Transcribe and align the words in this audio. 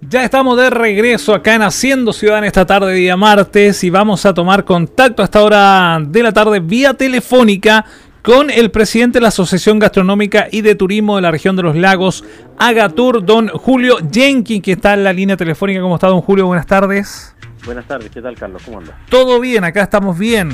Ya 0.00 0.24
estamos 0.24 0.56
de 0.58 0.70
regreso 0.70 1.34
acá 1.34 1.54
en 1.54 1.62
Haciendo 1.62 2.12
Ciudad 2.12 2.38
en 2.38 2.44
esta 2.44 2.66
tarde, 2.66 2.92
día 2.92 3.16
martes, 3.16 3.82
y 3.84 3.90
vamos 3.90 4.26
a 4.26 4.34
tomar 4.34 4.64
contacto 4.64 5.22
a 5.22 5.24
esta 5.24 5.42
hora 5.42 5.98
de 6.00 6.22
la 6.22 6.32
tarde 6.32 6.60
vía 6.60 6.94
telefónica 6.94 7.86
con 8.22 8.50
el 8.50 8.70
presidente 8.70 9.18
de 9.18 9.22
la 9.22 9.28
Asociación 9.28 9.78
Gastronómica 9.78 10.48
y 10.50 10.60
de 10.60 10.74
Turismo 10.74 11.16
de 11.16 11.22
la 11.22 11.30
región 11.30 11.56
de 11.56 11.62
los 11.62 11.76
lagos, 11.76 12.24
Agatur, 12.58 13.24
don 13.24 13.48
Julio 13.48 13.96
Jenkins, 14.10 14.62
que 14.62 14.72
está 14.72 14.94
en 14.94 15.04
la 15.04 15.12
línea 15.12 15.36
telefónica. 15.36 15.80
¿Cómo 15.80 15.94
está, 15.94 16.08
don 16.08 16.20
Julio? 16.20 16.46
Buenas 16.46 16.66
tardes. 16.66 17.34
Buenas 17.64 17.86
tardes, 17.86 18.10
¿qué 18.10 18.20
tal, 18.20 18.34
Carlos? 18.34 18.62
¿Cómo 18.64 18.78
anda? 18.78 18.98
Todo 19.08 19.40
bien, 19.40 19.64
acá 19.64 19.82
estamos 19.82 20.18
bien. 20.18 20.50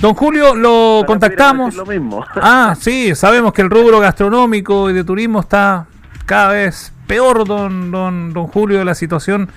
Don 0.00 0.14
Julio, 0.14 0.54
lo 0.54 1.02
contactamos. 1.06 1.74
Lo 1.74 1.86
mismo. 1.86 2.24
Ah, 2.36 2.76
sí, 2.78 3.14
sabemos 3.14 3.52
que 3.52 3.62
el 3.62 3.70
rubro 3.70 3.98
gastronómico 4.00 4.90
y 4.90 4.92
de 4.92 5.02
turismo 5.02 5.40
está 5.40 5.86
cada 6.26 6.52
vez 6.52 6.92
peor, 7.06 7.46
don, 7.46 7.90
don, 7.90 8.32
don 8.32 8.46
Julio, 8.46 8.78
de 8.78 8.84
la 8.84 8.94
situación 8.94 9.48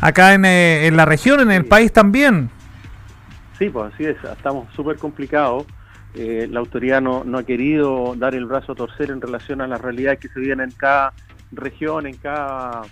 acá 0.00 0.34
en, 0.34 0.44
eh, 0.44 0.86
en 0.86 0.96
la 0.96 1.04
región, 1.04 1.40
en 1.40 1.50
el 1.50 1.64
país 1.64 1.92
también. 1.92 2.50
Sí, 3.58 3.70
pues 3.70 3.92
así 3.94 4.04
es, 4.04 4.16
estamos 4.24 4.72
súper 4.74 4.96
complicados. 4.98 5.64
Eh, 6.14 6.46
la 6.50 6.60
autoridad 6.60 7.00
no, 7.00 7.24
no 7.24 7.38
ha 7.38 7.42
querido 7.44 8.14
dar 8.16 8.34
el 8.34 8.46
brazo 8.46 8.72
a 8.72 8.74
torcer 8.74 9.10
en 9.10 9.20
relación 9.20 9.60
a 9.60 9.66
las 9.66 9.80
realidades 9.80 10.18
que 10.18 10.28
se 10.28 10.40
viven 10.40 10.60
en 10.60 10.70
cada 10.72 11.12
región, 11.52 12.06
en 12.06 12.16
cada 12.16 12.82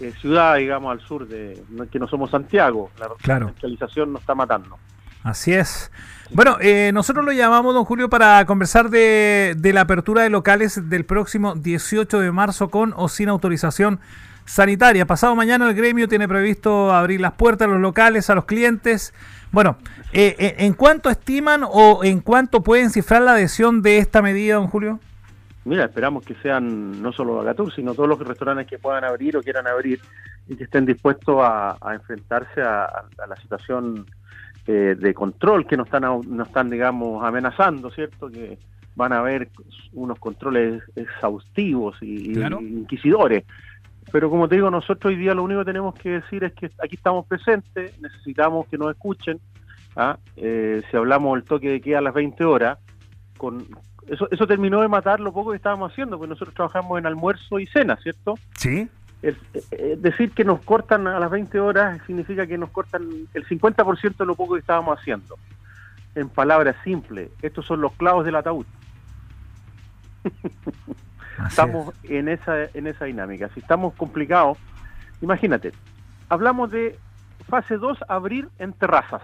eh, 0.00 0.12
ciudad, 0.20 0.56
digamos, 0.56 0.90
al 0.92 1.00
sur, 1.06 1.26
de 1.28 1.62
que 1.90 1.98
no 1.98 2.08
somos 2.08 2.30
Santiago. 2.30 2.90
La 2.98 3.08
Claro. 3.22 3.48
centralización 3.48 4.12
nos 4.12 4.22
está 4.22 4.34
matando. 4.34 4.78
Así 5.24 5.52
es. 5.52 5.90
Bueno, 6.34 6.56
eh, 6.60 6.90
nosotros 6.94 7.24
lo 7.24 7.32
llamamos, 7.32 7.74
don 7.74 7.84
Julio, 7.84 8.08
para 8.08 8.44
conversar 8.46 8.88
de, 8.90 9.54
de 9.56 9.72
la 9.72 9.82
apertura 9.82 10.22
de 10.22 10.30
locales 10.30 10.88
del 10.88 11.04
próximo 11.04 11.54
18 11.54 12.20
de 12.20 12.32
marzo 12.32 12.70
con 12.70 12.94
o 12.96 13.08
sin 13.08 13.28
autorización 13.28 14.00
sanitaria. 14.46 15.06
Pasado 15.06 15.36
mañana 15.36 15.68
el 15.68 15.74
gremio 15.74 16.08
tiene 16.08 16.26
previsto 16.26 16.92
abrir 16.92 17.20
las 17.20 17.32
puertas 17.32 17.68
a 17.68 17.70
los 17.70 17.80
locales, 17.80 18.30
a 18.30 18.34
los 18.34 18.46
clientes. 18.46 19.12
Bueno, 19.52 19.76
eh, 20.12 20.34
eh, 20.38 20.54
¿en 20.58 20.72
cuánto 20.72 21.10
estiman 21.10 21.62
o 21.64 22.02
en 22.02 22.20
cuánto 22.20 22.62
pueden 22.62 22.90
cifrar 22.90 23.22
la 23.22 23.32
adhesión 23.32 23.82
de 23.82 23.98
esta 23.98 24.22
medida, 24.22 24.54
don 24.56 24.66
Julio? 24.68 24.98
Mira, 25.64 25.84
esperamos 25.84 26.24
que 26.24 26.34
sean 26.42 27.00
no 27.02 27.12
solo 27.12 27.40
Agatur, 27.40 27.72
sino 27.72 27.94
todos 27.94 28.08
los 28.08 28.18
restaurantes 28.18 28.66
que 28.66 28.78
puedan 28.78 29.04
abrir 29.04 29.36
o 29.36 29.42
quieran 29.42 29.68
abrir 29.68 30.00
y 30.48 30.56
que 30.56 30.64
estén 30.64 30.86
dispuestos 30.86 31.36
a, 31.40 31.76
enfrentarse 31.94 32.62
a- 32.62 32.84
a 32.86 33.26
la 33.28 33.36
situación 33.36 34.06
eh, 34.66 34.96
de 34.98 35.14
control 35.14 35.66
que 35.66 35.76
nos 35.76 35.86
están, 35.86 36.02
nos 36.02 36.46
están, 36.48 36.70
digamos, 36.70 37.24
amenazando, 37.24 37.90
¿cierto? 37.90 38.28
Que 38.30 38.58
van 38.94 39.12
a 39.12 39.18
haber 39.18 39.48
unos 39.92 40.18
controles 40.18 40.82
exhaustivos 40.96 41.96
y, 42.02 42.30
y- 42.32 42.34
Claro. 42.34 42.60
y 42.60 42.66
inquisidores. 42.66 43.44
Pero 44.10 44.28
como 44.28 44.48
te 44.48 44.56
digo, 44.56 44.70
nosotros 44.70 45.10
hoy 45.12 45.16
día 45.16 45.32
lo 45.34 45.42
único 45.44 45.60
que 45.60 45.66
tenemos 45.66 45.94
que 45.94 46.10
decir 46.10 46.44
es 46.44 46.52
que 46.52 46.66
aquí 46.82 46.96
estamos 46.96 47.24
presentes, 47.26 47.98
necesitamos 48.00 48.66
que 48.66 48.76
nos 48.76 48.90
escuchen. 48.90 49.40
¿ah? 49.96 50.18
Eh, 50.36 50.82
si 50.90 50.96
hablamos 50.96 51.34
del 51.34 51.44
toque 51.44 51.70
de 51.70 51.80
queda 51.80 51.98
a 51.98 52.02
las 52.02 52.12
20 52.14 52.44
horas, 52.44 52.78
con 53.38 53.64
eso, 54.08 54.28
eso 54.30 54.46
terminó 54.46 54.80
de 54.82 54.88
matar 54.88 55.20
lo 55.20 55.32
poco 55.32 55.50
que 55.52 55.56
estábamos 55.56 55.92
haciendo, 55.92 56.18
porque 56.18 56.30
nosotros 56.30 56.54
trabajamos 56.54 56.98
en 56.98 57.06
almuerzo 57.06 57.58
y 57.58 57.66
cena, 57.66 57.96
¿cierto? 58.02 58.34
Sí. 58.56 58.88
El- 59.22 59.38
eh, 59.70 59.96
decir 59.98 60.32
que 60.32 60.44
nos 60.44 60.60
cortan 60.64 61.06
a 61.06 61.18
las 61.20 61.30
20 61.30 61.60
horas 61.60 62.00
significa 62.06 62.46
que 62.46 62.58
nos 62.58 62.70
cortan 62.70 63.08
el 63.32 63.46
50% 63.46 64.24
de 64.24 64.26
lo 64.26 64.34
poco 64.34 64.54
que 64.54 64.60
estábamos 64.60 64.98
haciendo. 64.98 65.38
En 66.14 66.28
palabras 66.28 66.76
simples, 66.84 67.30
estos 67.40 67.64
son 67.64 67.80
los 67.80 67.92
clavos 67.92 68.24
del 68.24 68.34
ataúd. 68.36 68.66
estamos 71.48 71.94
en 72.04 72.28
esa 72.28 72.64
en 72.74 72.86
esa 72.86 73.06
dinámica. 73.06 73.48
Si 73.54 73.60
estamos 73.60 73.94
complicados, 73.94 74.58
imagínate, 75.20 75.72
hablamos 76.28 76.70
de 76.70 76.98
fase 77.48 77.76
2, 77.76 77.98
abrir 78.08 78.48
en 78.58 78.72
terrazas. 78.72 79.22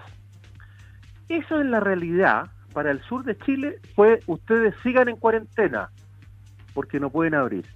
Eso 1.28 1.60
en 1.60 1.70
la 1.70 1.80
realidad, 1.80 2.50
para 2.72 2.90
el 2.90 3.00
sur 3.02 3.24
de 3.24 3.36
Chile, 3.38 3.78
fue 3.94 4.20
ustedes 4.26 4.74
sigan 4.82 5.08
en 5.08 5.16
cuarentena, 5.16 5.90
porque 6.74 6.98
no 6.98 7.10
pueden 7.10 7.34
abrir. 7.34 7.66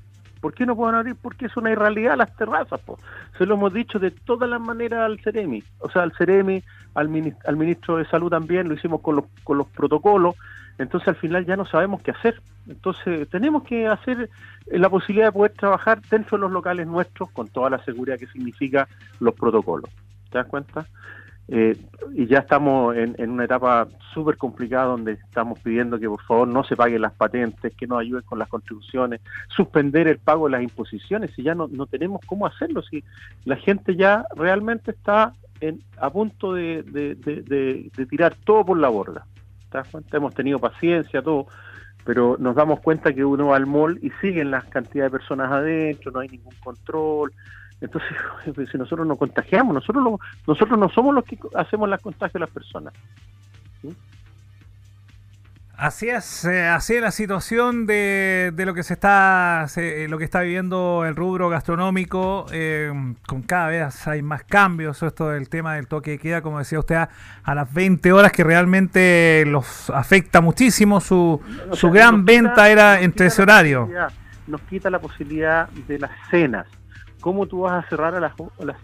¿Por 0.42 0.52
qué 0.52 0.66
no 0.66 0.74
pueden 0.76 0.96
abrir? 0.96 1.14
Porque 1.22 1.46
es 1.46 1.56
una 1.56 1.70
irrealidad 1.70 2.16
las 2.18 2.36
terrazas. 2.36 2.80
po. 2.80 2.98
Se 3.38 3.46
lo 3.46 3.54
hemos 3.54 3.72
dicho 3.72 3.98
de 4.00 4.10
todas 4.10 4.50
las 4.50 4.60
maneras 4.60 5.00
al 5.06 5.20
Ceremi. 5.20 5.62
O 5.78 5.88
sea, 5.88 6.02
al 6.02 6.12
Ceremi, 6.12 6.62
al, 6.94 7.08
minis- 7.08 7.36
al 7.46 7.56
ministro 7.56 7.96
de 7.96 8.04
Salud 8.06 8.28
también, 8.28 8.68
lo 8.68 8.74
hicimos 8.74 9.00
con 9.00 9.16
los, 9.16 9.24
con 9.44 9.56
los 9.56 9.68
protocolos. 9.68 10.34
Entonces 10.78 11.06
al 11.08 11.16
final 11.16 11.46
ya 11.46 11.56
no 11.56 11.64
sabemos 11.64 12.02
qué 12.02 12.10
hacer. 12.10 12.42
Entonces 12.66 13.28
tenemos 13.30 13.62
que 13.62 13.86
hacer 13.86 14.28
eh, 14.66 14.78
la 14.78 14.90
posibilidad 14.90 15.28
de 15.28 15.32
poder 15.32 15.52
trabajar 15.52 16.02
dentro 16.10 16.36
de 16.36 16.42
los 16.42 16.50
locales 16.50 16.86
nuestros 16.88 17.30
con 17.30 17.46
toda 17.48 17.70
la 17.70 17.78
seguridad 17.84 18.18
que 18.18 18.26
significa 18.26 18.88
los 19.20 19.34
protocolos. 19.34 19.88
¿Te 20.30 20.38
das 20.38 20.46
cuenta? 20.48 20.86
Eh, 21.54 21.76
y 22.14 22.26
ya 22.26 22.38
estamos 22.38 22.96
en, 22.96 23.14
en 23.18 23.28
una 23.30 23.44
etapa 23.44 23.86
súper 24.14 24.38
complicada 24.38 24.86
donde 24.86 25.12
estamos 25.12 25.58
pidiendo 25.60 25.98
que 25.98 26.08
por 26.08 26.22
favor 26.22 26.48
no 26.48 26.64
se 26.64 26.76
paguen 26.76 27.02
las 27.02 27.12
patentes, 27.12 27.74
que 27.76 27.86
nos 27.86 28.00
ayuden 28.00 28.22
con 28.22 28.38
las 28.38 28.48
contribuciones, 28.48 29.20
suspender 29.54 30.08
el 30.08 30.16
pago 30.16 30.46
de 30.46 30.52
las 30.52 30.62
imposiciones, 30.62 31.30
si 31.36 31.42
ya 31.42 31.54
no, 31.54 31.68
no 31.68 31.84
tenemos 31.84 32.22
cómo 32.26 32.46
hacerlo, 32.46 32.80
si 32.80 33.04
la 33.44 33.56
gente 33.56 33.96
ya 33.96 34.24
realmente 34.34 34.92
está 34.92 35.34
en, 35.60 35.82
a 35.98 36.08
punto 36.08 36.54
de, 36.54 36.82
de- 36.84 37.16
de- 37.16 37.42
de- 37.94 38.06
tirar 38.06 38.34
todo 38.44 38.64
por 38.64 38.78
la 38.78 38.88
borda. 38.88 39.26
Hemos 40.10 40.32
tenido 40.34 40.58
paciencia, 40.58 41.20
todo, 41.20 41.48
pero 42.04 42.36
nos 42.38 42.54
damos 42.56 42.80
cuenta 42.80 43.12
que 43.12 43.24
uno 43.26 43.48
va 43.48 43.56
al 43.56 43.66
mall 43.66 43.98
y 44.02 44.10
siguen 44.22 44.50
las 44.50 44.64
cantidades 44.64 45.12
de 45.12 45.18
personas 45.18 45.52
adentro, 45.52 46.10
no 46.12 46.20
hay 46.20 46.28
ningún 46.28 46.54
control. 46.64 47.30
Entonces, 47.82 48.10
si 48.72 48.78
nosotros 48.78 49.06
nos 49.06 49.18
contagiamos, 49.18 49.74
nosotros 49.74 50.02
no, 50.02 50.18
nosotros 50.46 50.78
no 50.78 50.88
somos 50.88 51.14
los 51.14 51.24
que 51.24 51.38
hacemos 51.54 51.88
las 51.88 52.00
contagios 52.00 52.32
de 52.34 52.40
las 52.40 52.50
personas. 52.50 52.94
Así 55.74 56.08
es, 56.08 56.44
eh, 56.44 56.66
así 56.68 56.94
es 56.94 57.02
la 57.02 57.10
situación 57.10 57.86
de, 57.86 58.52
de 58.54 58.66
lo 58.66 58.72
que 58.74 58.84
se 58.84 58.92
está 58.92 59.64
se- 59.68 60.06
lo 60.06 60.16
que 60.16 60.22
está 60.24 60.42
viviendo 60.42 61.04
el 61.04 61.16
rubro 61.16 61.48
gastronómico. 61.48 62.46
eh, 62.52 62.92
con 63.26 63.42
cada 63.42 63.68
vez 63.68 64.06
hay 64.06 64.22
más 64.22 64.44
cambios. 64.44 65.02
Esto 65.02 65.30
del 65.30 65.48
tema 65.48 65.74
del 65.74 65.88
toque 65.88 66.12
de 66.12 66.18
queda, 66.18 66.40
como 66.40 66.58
decía 66.60 66.78
usted, 66.78 66.94
a, 66.96 67.08
a 67.42 67.54
las 67.56 67.72
20 67.72 68.12
horas 68.12 68.30
que 68.30 68.44
realmente 68.44 69.42
los 69.46 69.90
afecta 69.90 70.40
muchísimo. 70.40 71.00
Su, 71.00 71.40
su 71.72 71.90
gran 71.90 72.20
quita- 72.20 72.32
venta 72.32 72.70
era 72.70 73.00
entre 73.00 73.26
ese 73.26 73.42
horario. 73.42 73.88
Nos 74.46 74.60
quita 74.62 74.88
la 74.88 75.00
posibilidad 75.00 75.68
de 75.70 75.98
las 75.98 76.10
cenas. 76.30 76.66
¿Cómo 77.22 77.46
tú 77.46 77.60
vas 77.60 77.84
a 77.84 77.88
cerrar 77.88 78.16
a 78.16 78.20
las... 78.20 78.32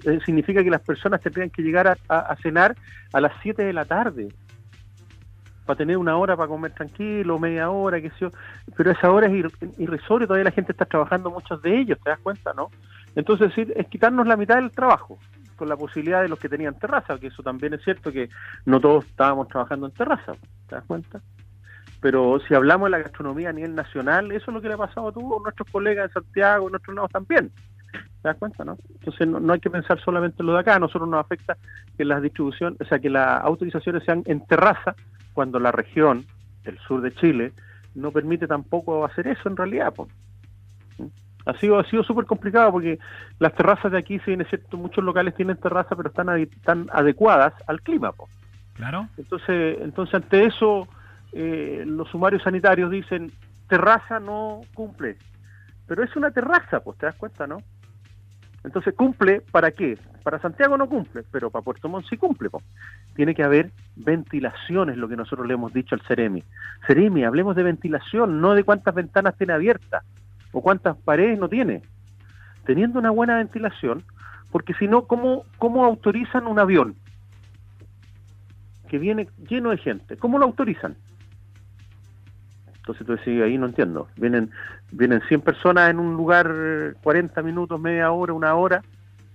eh, 0.05 0.21
significa 0.25 0.63
que 0.63 0.71
las 0.71 0.81
personas 0.81 1.21
tendrían 1.21 1.51
que 1.51 1.61
llegar 1.61 1.99
a, 2.09 2.37
cenar 2.37 2.77
a 3.13 3.21
las 3.21 3.33
7 3.43 3.65
de 3.65 3.73
la 3.73 3.85
tarde 3.85 4.29
para 5.67 5.77
tener 5.77 5.97
una 5.97 6.17
hora 6.17 6.37
para 6.37 6.49
comer 6.49 6.71
tranquilo, 6.71 7.41
media 7.41 7.69
hora, 7.69 8.01
qué 8.01 8.11
sé 8.11 8.17
yo. 8.21 8.31
Pero 8.77 8.93
esa 8.93 9.11
hora 9.11 9.27
es 9.27 9.33
ir- 9.33 9.75
irrisorio, 9.79 10.29
todavía 10.29 10.45
la 10.45 10.53
gente 10.53 10.71
está 10.71 10.85
trabajando, 10.85 11.33
muchos 11.33 11.61
de 11.63 11.81
ellos, 11.81 11.99
¿te 12.03 12.11
das 12.11 12.21
cuenta, 12.21 12.53
no? 12.55 12.69
Entonces, 13.17 13.53
sí, 13.57 13.67
es 13.75 13.89
quitarnos 13.89 14.27
la 14.29 14.37
mitad 14.37 14.55
del 14.55 14.71
trabajo, 14.71 15.19
con 15.57 15.69
la 15.69 15.77
posibilidad 15.77 16.23
de 16.23 16.29
los 16.29 16.39
que 16.39 16.49
tenían 16.49 16.79
terraza, 16.79 17.19
que 17.19 17.27
eso 17.27 17.43
también 17.43 17.75
es 17.75 17.83
cierto 17.83 18.13
que 18.13 18.29
no 18.67 18.79
todos 18.79 19.05
estábamos 19.05 19.49
trabajando 19.49 19.87
en 19.87 19.93
terraza, 19.93 20.35
¿te 20.69 20.77
das 20.77 20.85
cuenta? 20.87 21.21
Pero 22.01 22.39
si 22.47 22.55
hablamos 22.55 22.87
de 22.87 22.91
la 22.91 22.99
gastronomía 22.99 23.49
a 23.51 23.53
nivel 23.53 23.75
nacional, 23.75 24.31
eso 24.31 24.53
es 24.53 24.55
lo 24.55 24.61
que 24.63 24.69
le 24.69 24.75
ha 24.75 24.79
pasado 24.79 25.09
a 25.09 25.13
todos 25.13 25.43
nuestros 25.43 25.69
colegas 25.73 26.07
en 26.07 26.23
Santiago, 26.23 26.69
en 26.69 26.77
otros 26.77 26.95
lados 26.95 27.11
también. 27.11 27.51
¿Te 28.29 28.33
das 28.33 28.41
cuenta, 28.41 28.63
no? 28.63 28.77
Entonces 28.91 29.27
no, 29.27 29.41
no 29.41 29.55
hay 29.55 29.61
que 29.61 29.71
pensar 29.71 29.99
solamente 30.01 30.43
en 30.43 30.47
lo 30.49 30.53
de 30.53 30.61
acá, 30.61 30.75
a 30.75 30.79
nosotros 30.79 31.09
nos 31.09 31.19
afecta 31.19 31.57
que 31.97 32.05
las 32.05 32.21
distribuciones, 32.21 32.79
o 32.79 32.85
sea, 32.85 32.99
que 32.99 33.09
las 33.09 33.43
autorizaciones 33.43 34.05
sean 34.05 34.23
en 34.27 34.45
terraza, 34.45 34.95
cuando 35.33 35.59
la 35.59 35.73
región, 35.73 36.27
el 36.65 36.79
sur 36.81 37.01
de 37.01 37.15
Chile, 37.15 37.53
no 37.95 38.11
permite 38.11 38.47
tampoco 38.47 39.07
hacer 39.07 39.29
eso 39.29 39.49
en 39.49 39.57
realidad. 39.57 39.95
po. 39.95 40.09
Ha 41.47 41.55
sido, 41.59 41.79
ha 41.79 41.85
sido 41.85 42.03
súper 42.05 42.27
complicado 42.27 42.71
porque 42.71 42.99
las 43.39 43.55
terrazas 43.55 43.93
de 43.93 43.99
aquí, 43.99 44.19
si 44.19 44.33
bien 44.33 44.43
es 44.43 44.49
cierto, 44.49 44.77
muchos 44.77 45.03
locales 45.03 45.35
tienen 45.35 45.57
terraza, 45.57 45.97
pero 45.97 46.11
están, 46.11 46.29
están 46.39 46.87
adecuadas 46.93 47.55
al 47.67 47.81
clima. 47.81 48.13
po. 48.13 48.29
Claro. 48.75 49.09
Entonces, 49.17 49.79
entonces 49.81 50.15
ante 50.17 50.45
eso, 50.45 50.87
eh, 51.33 51.83
los 51.87 52.11
sumarios 52.11 52.43
sanitarios 52.43 52.91
dicen, 52.91 53.33
terraza 53.69 54.21
no 54.21 54.61
cumple. 54.75 55.17
Pero 55.87 56.05
es 56.05 56.15
una 56.15 56.31
terraza, 56.31 56.81
pues 56.81 56.99
te 56.99 57.07
das 57.07 57.15
cuenta, 57.15 57.47
¿no? 57.47 57.63
Entonces, 58.69 58.93
¿cumple 58.93 59.41
para 59.51 59.71
qué? 59.71 59.97
Para 60.23 60.39
Santiago 60.41 60.77
no 60.77 60.87
cumple, 60.87 61.23
pero 61.33 61.49
para 61.49 61.65
Puerto 61.65 61.89
Montt 61.89 62.05
sí 62.11 62.19
cumple. 62.19 62.51
Tiene 63.17 63.35
que 63.35 63.43
haber 63.43 63.71
ventilación, 63.97 64.91
es 64.91 64.99
lo 64.99 65.09
que 65.09 65.17
nosotros 65.17 65.47
le 65.47 65.55
hemos 65.55 65.73
dicho 65.73 65.95
al 65.95 66.03
Ceremi. 66.03 66.45
Ceremi, 66.87 67.25
hablemos 67.25 67.57
de 67.57 67.63
ventilación, 67.63 68.43
no 68.43 68.53
de 68.53 68.65
cuántas 68.65 68.95
ventanas 68.95 69.39
tiene 69.39 69.55
abiertas 69.55 70.05
o 70.53 70.61
cuántas 70.61 70.99
paredes 70.99 71.39
no 71.39 71.49
tiene. 71.49 71.81
Teniendo 72.67 72.99
una 72.99 73.09
buena 73.09 73.39
ventilación, 73.39 74.03
porque 74.53 74.75
si 74.75 74.87
no, 74.87 75.07
¿cómo, 75.07 75.45
¿cómo 75.57 75.87
autorizan 75.87 76.47
un 76.47 76.59
avión 76.59 76.95
que 78.87 78.99
viene 78.99 79.29
lleno 79.49 79.71
de 79.71 79.79
gente? 79.79 80.19
¿Cómo 80.19 80.39
lo 80.39 80.45
autorizan? 80.45 80.95
Entonces 82.89 83.07
tú 83.07 83.17
decís, 83.17 83.43
ahí 83.43 83.59
no 83.59 83.67
entiendo. 83.67 84.09
Vienen, 84.17 84.51
vienen 84.93 85.21
100 85.29 85.43
personas 85.43 85.91
en 85.91 85.99
un 85.99 86.17
lugar, 86.17 86.51
eh, 86.51 86.95
40 87.03 87.43
minutos, 87.43 87.79
media 87.79 88.11
hora, 88.11 88.33
una 88.33 88.55
hora, 88.55 88.83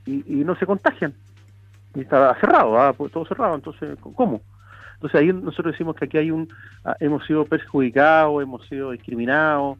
y, 0.07 0.23
no 0.43 0.55
se 0.55 0.65
contagian. 0.65 1.13
Y 1.93 2.01
está 2.01 2.35
cerrado, 2.39 2.79
¿ah? 2.79 2.93
pues 2.93 3.11
todo 3.11 3.25
cerrado, 3.25 3.53
entonces, 3.53 3.95
¿cómo? 4.15 4.41
Entonces 4.95 5.21
ahí 5.21 5.31
nosotros 5.31 5.73
decimos 5.73 5.95
que 5.95 6.05
aquí 6.05 6.17
hay 6.17 6.31
un, 6.31 6.49
ah, 6.83 6.95
hemos 6.99 7.23
sido 7.27 7.45
perjudicados, 7.45 8.41
hemos 8.41 8.65
sido 8.67 8.89
discriminados, 8.89 9.77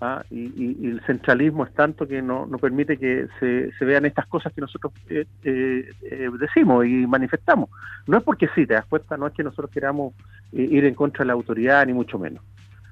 ¿ah? 0.00 0.24
y, 0.30 0.86
el 0.86 1.02
centralismo 1.06 1.66
es 1.66 1.74
tanto 1.74 2.08
que 2.08 2.22
no, 2.22 2.46
no 2.46 2.56
permite 2.56 2.96
que 2.96 3.28
se, 3.38 3.70
se, 3.72 3.84
vean 3.84 4.06
estas 4.06 4.26
cosas 4.28 4.50
que 4.54 4.62
nosotros 4.62 4.94
eh, 5.10 5.26
eh, 5.44 5.90
eh, 6.02 6.30
decimos 6.38 6.86
y 6.86 7.06
manifestamos. 7.06 7.68
No 8.06 8.16
es 8.16 8.24
porque 8.24 8.48
sí, 8.54 8.66
te 8.66 8.72
das 8.72 8.86
cuenta, 8.86 9.18
no 9.18 9.26
es 9.26 9.34
que 9.34 9.44
nosotros 9.44 9.70
queramos 9.70 10.14
ir 10.52 10.84
en 10.86 10.94
contra 10.94 11.22
de 11.22 11.26
la 11.26 11.34
autoridad, 11.34 11.86
ni 11.86 11.92
mucho 11.92 12.18
menos. 12.18 12.42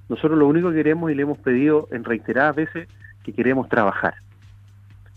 Nosotros 0.09 0.39
lo 0.39 0.47
único 0.47 0.71
que 0.71 0.77
queremos 0.77 1.11
y 1.11 1.15
le 1.15 1.23
hemos 1.23 1.39
pedido 1.39 1.89
en 1.91 2.05
reiteradas 2.05 2.57
veces 2.57 2.89
que 3.23 3.33
queremos 3.33 3.69
trabajar 3.69 4.15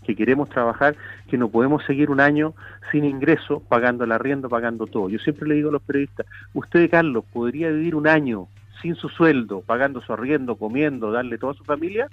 que 0.02 0.16
queremos 0.16 0.48
trabajar, 0.48 0.96
que 1.28 1.38
no 1.38 1.48
podemos 1.48 1.84
seguir 1.84 2.10
un 2.10 2.20
año 2.20 2.54
sin 2.90 3.04
ingreso, 3.04 3.60
pagando 3.60 4.04
el 4.04 4.12
arriendo, 4.12 4.48
pagando 4.48 4.86
todo. 4.86 5.08
Yo 5.08 5.18
siempre 5.18 5.48
le 5.48 5.54
digo 5.54 5.68
a 5.68 5.72
los 5.72 5.82
periodistas, 5.82 6.26
usted, 6.54 6.90
Carlos, 6.90 7.24
podría 7.32 7.70
vivir 7.70 7.94
un 7.94 8.06
año 8.06 8.48
sin 8.80 8.96
su 8.96 9.08
sueldo, 9.08 9.62
pagando 9.62 10.00
su 10.00 10.12
arriendo, 10.12 10.56
comiendo, 10.56 11.12
darle 11.12 11.38
todo 11.38 11.52
a 11.52 11.54
su 11.54 11.64
familia? 11.64 12.08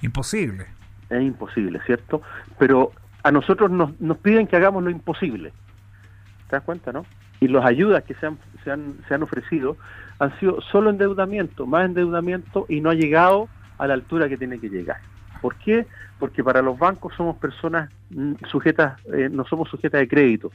Imposible. 0.00 0.66
Es 1.10 1.22
imposible, 1.22 1.80
¿cierto? 1.84 2.22
Pero 2.58 2.92
a 3.22 3.32
nosotros 3.32 3.70
nos, 3.70 4.00
nos 4.00 4.18
piden 4.18 4.46
que 4.46 4.56
hagamos 4.56 4.82
lo 4.82 4.90
imposible. 4.90 5.52
¿Te 6.48 6.56
das 6.56 6.62
cuenta, 6.62 6.92
no? 6.92 7.04
Y 7.42 7.48
las 7.48 7.64
ayudas 7.64 8.04
que 8.04 8.14
se 8.14 8.26
han, 8.26 8.38
se 8.62 8.70
han, 8.70 8.94
se 9.08 9.14
han 9.14 9.24
ofrecido 9.24 9.76
han 10.20 10.38
sido 10.38 10.60
solo 10.60 10.90
endeudamiento, 10.90 11.66
más 11.66 11.86
endeudamiento 11.86 12.66
y 12.68 12.80
no 12.80 12.90
ha 12.90 12.94
llegado 12.94 13.48
a 13.78 13.88
la 13.88 13.94
altura 13.94 14.28
que 14.28 14.36
tiene 14.36 14.60
que 14.60 14.68
llegar. 14.68 14.98
¿Por 15.40 15.56
qué? 15.56 15.86
Porque 16.20 16.44
para 16.44 16.62
los 16.62 16.78
bancos 16.78 17.12
somos 17.16 17.36
personas 17.38 17.90
mm, 18.10 18.34
sujetas, 18.48 19.04
eh, 19.12 19.28
no 19.28 19.44
somos 19.44 19.68
sujetas 19.68 20.00
de 20.02 20.06
crédito. 20.06 20.52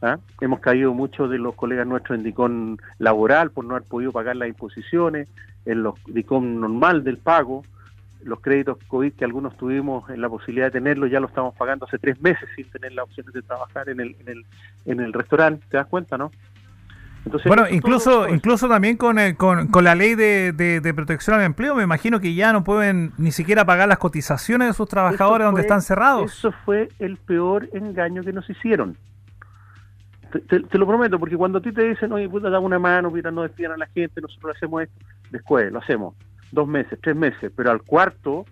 ¿ah? 0.00 0.16
Hemos 0.40 0.60
caído 0.60 0.94
muchos 0.94 1.28
de 1.28 1.36
los 1.36 1.54
colegas 1.54 1.86
nuestros 1.86 2.16
en 2.16 2.24
DICOM 2.24 2.78
laboral 2.98 3.50
por 3.50 3.66
no 3.66 3.74
haber 3.74 3.86
podido 3.86 4.10
pagar 4.10 4.36
las 4.36 4.48
imposiciones, 4.48 5.28
en 5.66 5.82
los 5.82 5.94
DICOM 6.06 6.58
normal 6.58 7.04
del 7.04 7.18
pago, 7.18 7.64
los 8.24 8.40
créditos 8.40 8.78
COVID 8.88 9.12
que 9.12 9.24
algunos 9.24 9.56
tuvimos 9.56 10.08
en 10.10 10.20
la 10.20 10.28
posibilidad 10.28 10.66
de 10.66 10.72
tenerlos 10.72 11.10
ya 11.10 11.20
lo 11.20 11.26
estamos 11.26 11.54
pagando 11.54 11.86
hace 11.86 11.98
tres 11.98 12.20
meses 12.20 12.48
sin 12.56 12.68
tener 12.70 12.92
la 12.92 13.04
opción 13.04 13.26
de 13.32 13.42
trabajar 13.42 13.88
en 13.88 14.00
el, 14.00 14.16
en 14.20 14.28
el, 14.28 14.46
en 14.86 15.00
el 15.00 15.12
restaurante, 15.12 15.64
¿te 15.70 15.76
das 15.76 15.86
cuenta, 15.86 16.18
no? 16.18 16.30
bueno, 17.46 17.64
incluso 17.70 18.28
incluso 18.28 18.68
también 18.68 18.96
con, 18.96 19.16
con, 19.36 19.84
la 19.84 19.94
ley 19.94 20.14
de, 20.14 20.92
protección 20.94 21.36
al 21.36 21.42
empleo, 21.42 21.74
me 21.74 21.82
imagino 21.82 22.20
que 22.20 22.34
ya 22.34 22.52
no 22.52 22.64
pueden 22.64 23.12
ni 23.16 23.32
siquiera 23.32 23.64
pagar 23.64 23.88
las 23.88 23.98
cotizaciones 23.98 24.68
de 24.68 24.74
sus 24.74 24.88
trabajadores 24.88 25.46
donde 25.46 25.62
están 25.62 25.80
cerrados. 25.80 26.32
Eso 26.32 26.52
fue 26.64 26.88
el 26.98 27.16
peor 27.16 27.68
engaño 27.72 28.22
que 28.22 28.32
nos 28.32 28.48
hicieron. 28.48 28.96
Te, 30.48 30.78
lo 30.78 30.86
prometo, 30.86 31.18
porque 31.18 31.36
cuando 31.36 31.58
a 31.58 31.62
ti 31.62 31.72
te 31.72 31.88
dicen, 31.88 32.12
oye, 32.12 32.28
puta, 32.28 32.50
dame 32.50 32.66
una 32.66 32.78
mano, 32.78 33.10
mira, 33.10 33.30
no 33.30 33.42
despidan 33.42 33.72
a 33.72 33.76
la 33.76 33.86
gente, 33.86 34.20
nosotros 34.20 34.56
hacemos 34.56 34.82
esto, 34.82 34.94
después 35.30 35.70
lo 35.72 35.78
hacemos, 35.78 36.14
dos 36.54 36.68
meses, 36.68 36.98
tres 37.02 37.16
meses, 37.16 37.52
pero 37.54 37.70
al 37.70 37.82
cuarto 37.82 38.44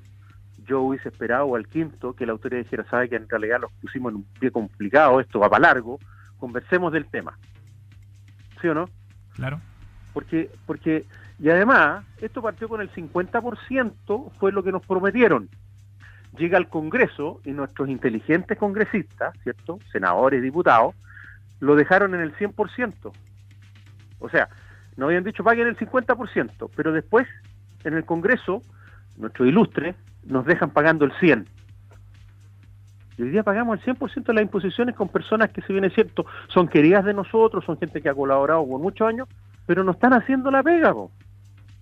yo 0.66 0.80
hubiese 0.82 1.08
esperado, 1.08 1.46
o 1.46 1.56
al 1.56 1.66
quinto, 1.66 2.14
que 2.14 2.26
la 2.26 2.32
autoridad 2.32 2.62
dijera, 2.62 2.84
sabe 2.88 3.08
que 3.08 3.16
en 3.16 3.28
realidad 3.28 3.60
los 3.60 3.72
pusimos 3.80 4.10
en 4.10 4.16
un 4.16 4.24
pie 4.38 4.50
complicado, 4.50 5.20
esto 5.20 5.40
va 5.40 5.48
para 5.48 5.68
largo, 5.68 5.98
conversemos 6.38 6.92
del 6.92 7.06
tema. 7.06 7.36
¿sí 8.62 8.68
o 8.68 8.74
no? 8.74 8.88
Claro. 9.34 9.60
Porque, 10.14 10.50
porque, 10.66 11.04
y 11.38 11.50
además, 11.50 12.04
esto 12.20 12.40
partió 12.40 12.68
con 12.68 12.80
el 12.80 12.90
50%, 12.90 14.32
fue 14.38 14.52
lo 14.52 14.62
que 14.62 14.72
nos 14.72 14.86
prometieron. 14.86 15.50
Llega 16.38 16.56
al 16.56 16.68
Congreso 16.68 17.40
y 17.44 17.50
nuestros 17.50 17.90
inteligentes 17.90 18.56
congresistas, 18.56 19.34
¿cierto? 19.42 19.78
Senadores, 19.90 20.42
diputados, 20.42 20.94
lo 21.60 21.74
dejaron 21.74 22.14
en 22.14 22.20
el 22.20 22.34
100%. 22.36 23.12
O 24.18 24.28
sea, 24.30 24.48
no 24.96 25.06
habían 25.06 25.24
dicho 25.24 25.44
paguen 25.44 25.66
el 25.66 25.76
50%, 25.76 26.70
pero 26.74 26.92
después, 26.92 27.26
en 27.84 27.94
el 27.94 28.04
Congreso, 28.04 28.62
nuestro 29.16 29.46
ilustre, 29.46 29.94
nos 30.24 30.44
dejan 30.46 30.70
pagando 30.70 31.04
el 31.04 31.12
100%. 31.12 31.46
Y 33.18 33.22
hoy 33.22 33.30
día 33.30 33.42
pagamos 33.42 33.78
el 33.78 33.96
100% 33.96 34.24
de 34.24 34.34
las 34.34 34.42
imposiciones 34.42 34.94
con 34.94 35.08
personas 35.08 35.50
que, 35.50 35.60
si 35.62 35.72
bien 35.72 35.84
es 35.84 35.92
cierto, 35.92 36.24
son 36.48 36.68
queridas 36.68 37.04
de 37.04 37.12
nosotros, 37.12 37.64
son 37.64 37.78
gente 37.78 38.00
que 38.00 38.08
ha 38.08 38.14
colaborado 38.14 38.66
por 38.66 38.80
muchos 38.80 39.06
años, 39.06 39.28
pero 39.66 39.84
no 39.84 39.92
están 39.92 40.14
haciendo 40.14 40.50
la 40.50 40.62
pega, 40.62 40.94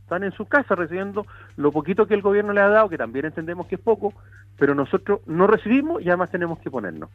están 0.03 0.25
en 0.25 0.33
su 0.33 0.47
casa 0.47 0.75
recibiendo 0.75 1.25
lo 1.57 1.71
poquito 1.71 2.07
que 2.07 2.15
el 2.15 2.23
gobierno 2.23 2.53
le 2.53 2.61
ha 2.61 2.69
dado, 2.69 2.89
que 2.89 2.99
también 2.99 3.27
entendemos 3.27 3.69
que 3.69 3.77
es 3.77 3.81
poco, 3.81 4.13
pero 4.59 4.75
nosotros 4.75 5.21
no 5.27 5.47
recibimos 5.47 6.03
y 6.03 6.09
además 6.09 6.31
tenemos 6.31 6.59
que 6.59 6.71
ponernos. 6.71 7.11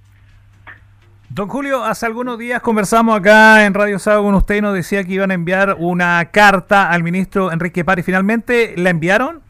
Don 1.35 1.49
Julio, 1.49 1.83
hace 1.83 2.05
algunos 2.05 2.39
días 2.39 2.61
conversamos 2.61 3.19
acá 3.19 3.65
en 3.65 3.73
Radio 3.73 3.99
Sábado 3.99 4.23
con 4.23 4.35
usted 4.35 4.55
y 4.55 4.61
nos 4.61 4.73
decía 4.73 5.03
que 5.03 5.15
iban 5.15 5.31
a 5.31 5.33
enviar 5.33 5.75
una 5.77 6.23
carta 6.31 6.89
al 6.89 7.03
ministro 7.03 7.51
Enrique 7.51 7.83
Pari. 7.83 8.03
¿Finalmente 8.03 8.73
la 8.77 8.89
enviaron? 8.89 9.41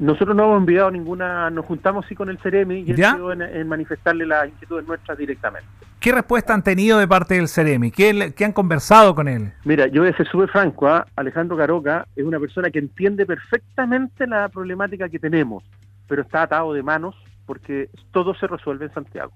Nosotros 0.00 0.34
no 0.34 0.46
hemos 0.46 0.58
enviado 0.58 0.90
ninguna, 0.90 1.50
nos 1.50 1.66
juntamos 1.66 2.04
sí 2.08 2.16
con 2.16 2.28
el 2.30 2.38
Ceremi 2.38 2.80
y 2.80 2.90
en, 2.90 3.42
en, 3.42 3.68
manifestarle 3.68 4.26
las 4.26 4.48
inquietudes 4.48 4.88
nuestras 4.88 5.16
directamente. 5.16 5.68
¿Qué 6.00 6.10
respuesta 6.10 6.52
han 6.52 6.64
tenido 6.64 6.98
de 6.98 7.06
parte 7.06 7.34
del 7.34 7.46
Ceremi? 7.46 7.92
¿Qué, 7.92 8.34
han 8.44 8.52
conversado 8.52 9.14
con 9.14 9.28
él? 9.28 9.52
Mira, 9.62 9.86
yo 9.86 10.02
voy 10.02 10.10
a 10.10 10.16
ser 10.16 10.26
súper 10.26 10.48
franco, 10.48 10.88
¿ah? 10.88 11.06
Alejandro 11.14 11.56
Caroca 11.56 12.08
es 12.16 12.24
una 12.24 12.40
persona 12.40 12.70
que 12.70 12.80
entiende 12.80 13.24
perfectamente 13.24 14.26
la 14.26 14.48
problemática 14.48 15.08
que 15.08 15.20
tenemos, 15.20 15.62
pero 16.08 16.22
está 16.22 16.42
atado 16.42 16.72
de 16.72 16.82
manos 16.82 17.14
porque 17.48 17.88
todo 18.12 18.34
se 18.34 18.46
resuelve 18.46 18.84
en 18.84 18.92
Santiago. 18.92 19.32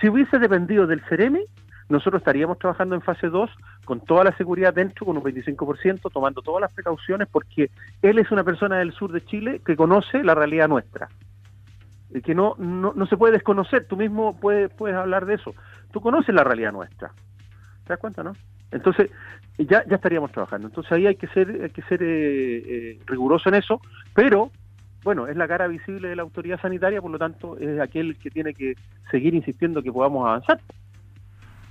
Si 0.00 0.08
hubiese 0.08 0.40
dependido 0.40 0.88
del 0.88 1.00
Ceremi, 1.08 1.44
nosotros 1.88 2.20
estaríamos 2.20 2.58
trabajando 2.58 2.96
en 2.96 3.02
fase 3.02 3.28
2 3.28 3.48
con 3.84 4.00
toda 4.00 4.24
la 4.24 4.36
seguridad 4.36 4.74
dentro, 4.74 5.06
con 5.06 5.16
un 5.16 5.22
25%, 5.22 6.10
tomando 6.12 6.42
todas 6.42 6.60
las 6.60 6.72
precauciones, 6.72 7.28
porque 7.30 7.70
él 8.02 8.18
es 8.18 8.32
una 8.32 8.42
persona 8.42 8.78
del 8.78 8.92
sur 8.92 9.12
de 9.12 9.24
Chile 9.24 9.60
que 9.64 9.76
conoce 9.76 10.24
la 10.24 10.34
realidad 10.34 10.66
nuestra. 10.66 11.08
Y 12.10 12.20
que 12.20 12.34
no, 12.34 12.56
no, 12.58 13.06
se 13.06 13.16
puede 13.16 13.34
desconocer, 13.34 13.86
tú 13.86 13.96
mismo 13.96 14.36
puedes, 14.40 14.68
puedes 14.74 14.96
hablar 14.96 15.24
de 15.24 15.34
eso. 15.34 15.54
Tú 15.92 16.00
conoces 16.00 16.34
la 16.34 16.42
realidad 16.42 16.72
nuestra. 16.72 17.12
¿Te 17.84 17.90
das 17.90 18.00
cuenta, 18.00 18.24
no? 18.24 18.32
Entonces, 18.72 19.08
ya, 19.56 19.84
ya 19.86 19.96
estaríamos 19.96 20.32
trabajando. 20.32 20.66
Entonces 20.66 20.90
ahí 20.90 21.06
hay 21.06 21.16
que 21.16 21.28
ser, 21.28 21.60
hay 21.62 21.70
que 21.70 21.82
ser 21.82 22.02
eh, 22.02 22.56
eh, 22.66 22.98
riguroso 23.06 23.48
en 23.50 23.54
eso, 23.54 23.80
pero 24.14 24.50
bueno, 25.04 25.26
es 25.26 25.36
la 25.36 25.48
cara 25.48 25.66
visible 25.66 26.08
de 26.08 26.16
la 26.16 26.22
autoridad 26.22 26.60
sanitaria, 26.60 27.00
por 27.00 27.10
lo 27.10 27.18
tanto 27.18 27.56
es 27.58 27.80
aquel 27.80 28.16
que 28.18 28.30
tiene 28.30 28.54
que 28.54 28.74
seguir 29.10 29.34
insistiendo 29.34 29.82
que 29.82 29.92
podamos 29.92 30.26
avanzar. 30.26 30.60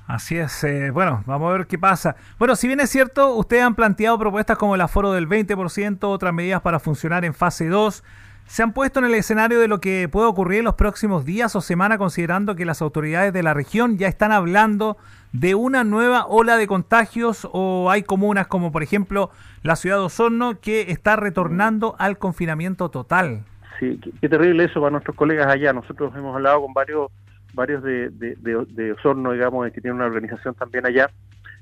Así 0.08 0.38
es, 0.38 0.64
eh, 0.66 0.92
bueno, 0.92 1.24
vamos 1.26 1.50
a 1.50 1.58
ver 1.58 1.68
qué 1.68 1.80
pasa. 1.80 2.16
Bueno, 2.38 2.56
si 2.58 2.68
bien 2.68 2.82
es 2.82 2.90
cierto, 2.90 3.34
ustedes 3.36 3.64
han 3.64 3.76
planteado 3.76 4.20
propuestas 4.20 4.58
como 4.58 4.76
el 4.76 4.82
aforo 4.82 5.14
del 5.14 5.28
20%, 5.30 6.00
otras 6.04 6.34
medidas 6.34 6.62
para 6.62 6.80
funcionar 6.80 7.24
en 7.24 7.34
fase 7.34 7.70
2. 7.70 8.04
¿Se 8.46 8.64
han 8.64 8.74
puesto 8.74 9.00
en 9.00 9.06
el 9.06 9.14
escenario 9.14 9.60
de 9.60 9.68
lo 9.68 9.80
que 9.80 10.10
puede 10.10 10.28
ocurrir 10.28 10.60
en 10.60 10.66
los 10.66 10.76
próximos 10.76 11.24
días 11.24 11.56
o 11.56 11.62
semanas, 11.62 11.98
considerando 11.98 12.56
que 12.56 12.66
las 12.66 12.82
autoridades 12.82 13.32
de 13.32 13.44
la 13.44 13.54
región 13.54 13.98
ya 13.98 14.08
están 14.08 14.32
hablando 14.34 14.98
de 15.32 15.56
una 15.56 15.84
nueva 15.84 16.26
ola 16.28 16.58
de 16.58 16.68
contagios 16.68 17.48
o 17.54 17.90
hay 17.90 18.04
comunas 18.04 18.48
como 18.48 18.72
por 18.74 18.84
ejemplo 18.84 19.32
la 19.64 19.78
ciudad 19.78 19.98
de 19.98 20.04
Osorno 20.04 20.60
que 20.60 20.92
está 20.92 21.16
retornando 21.16 21.96
al 21.98 22.18
confinamiento 22.18 22.90
total? 22.90 23.46
Sí, 23.80 24.00
qué 24.20 24.28
terrible 24.28 24.66
eso 24.66 24.82
para 24.82 24.92
nuestros 24.92 25.16
colegas 25.16 25.48
allá. 25.48 25.72
Nosotros 25.74 26.14
hemos 26.16 26.36
hablado 26.36 26.62
con 26.62 26.74
varios 26.74 27.10
varios 27.54 27.84
de, 27.84 28.10
de, 28.10 28.92
Osorno, 28.94 29.34
digamos, 29.34 29.70
que 29.72 29.82
tienen 29.82 29.96
una 29.96 30.06
organización 30.06 30.56
también 30.56 30.86
allá, 30.86 31.10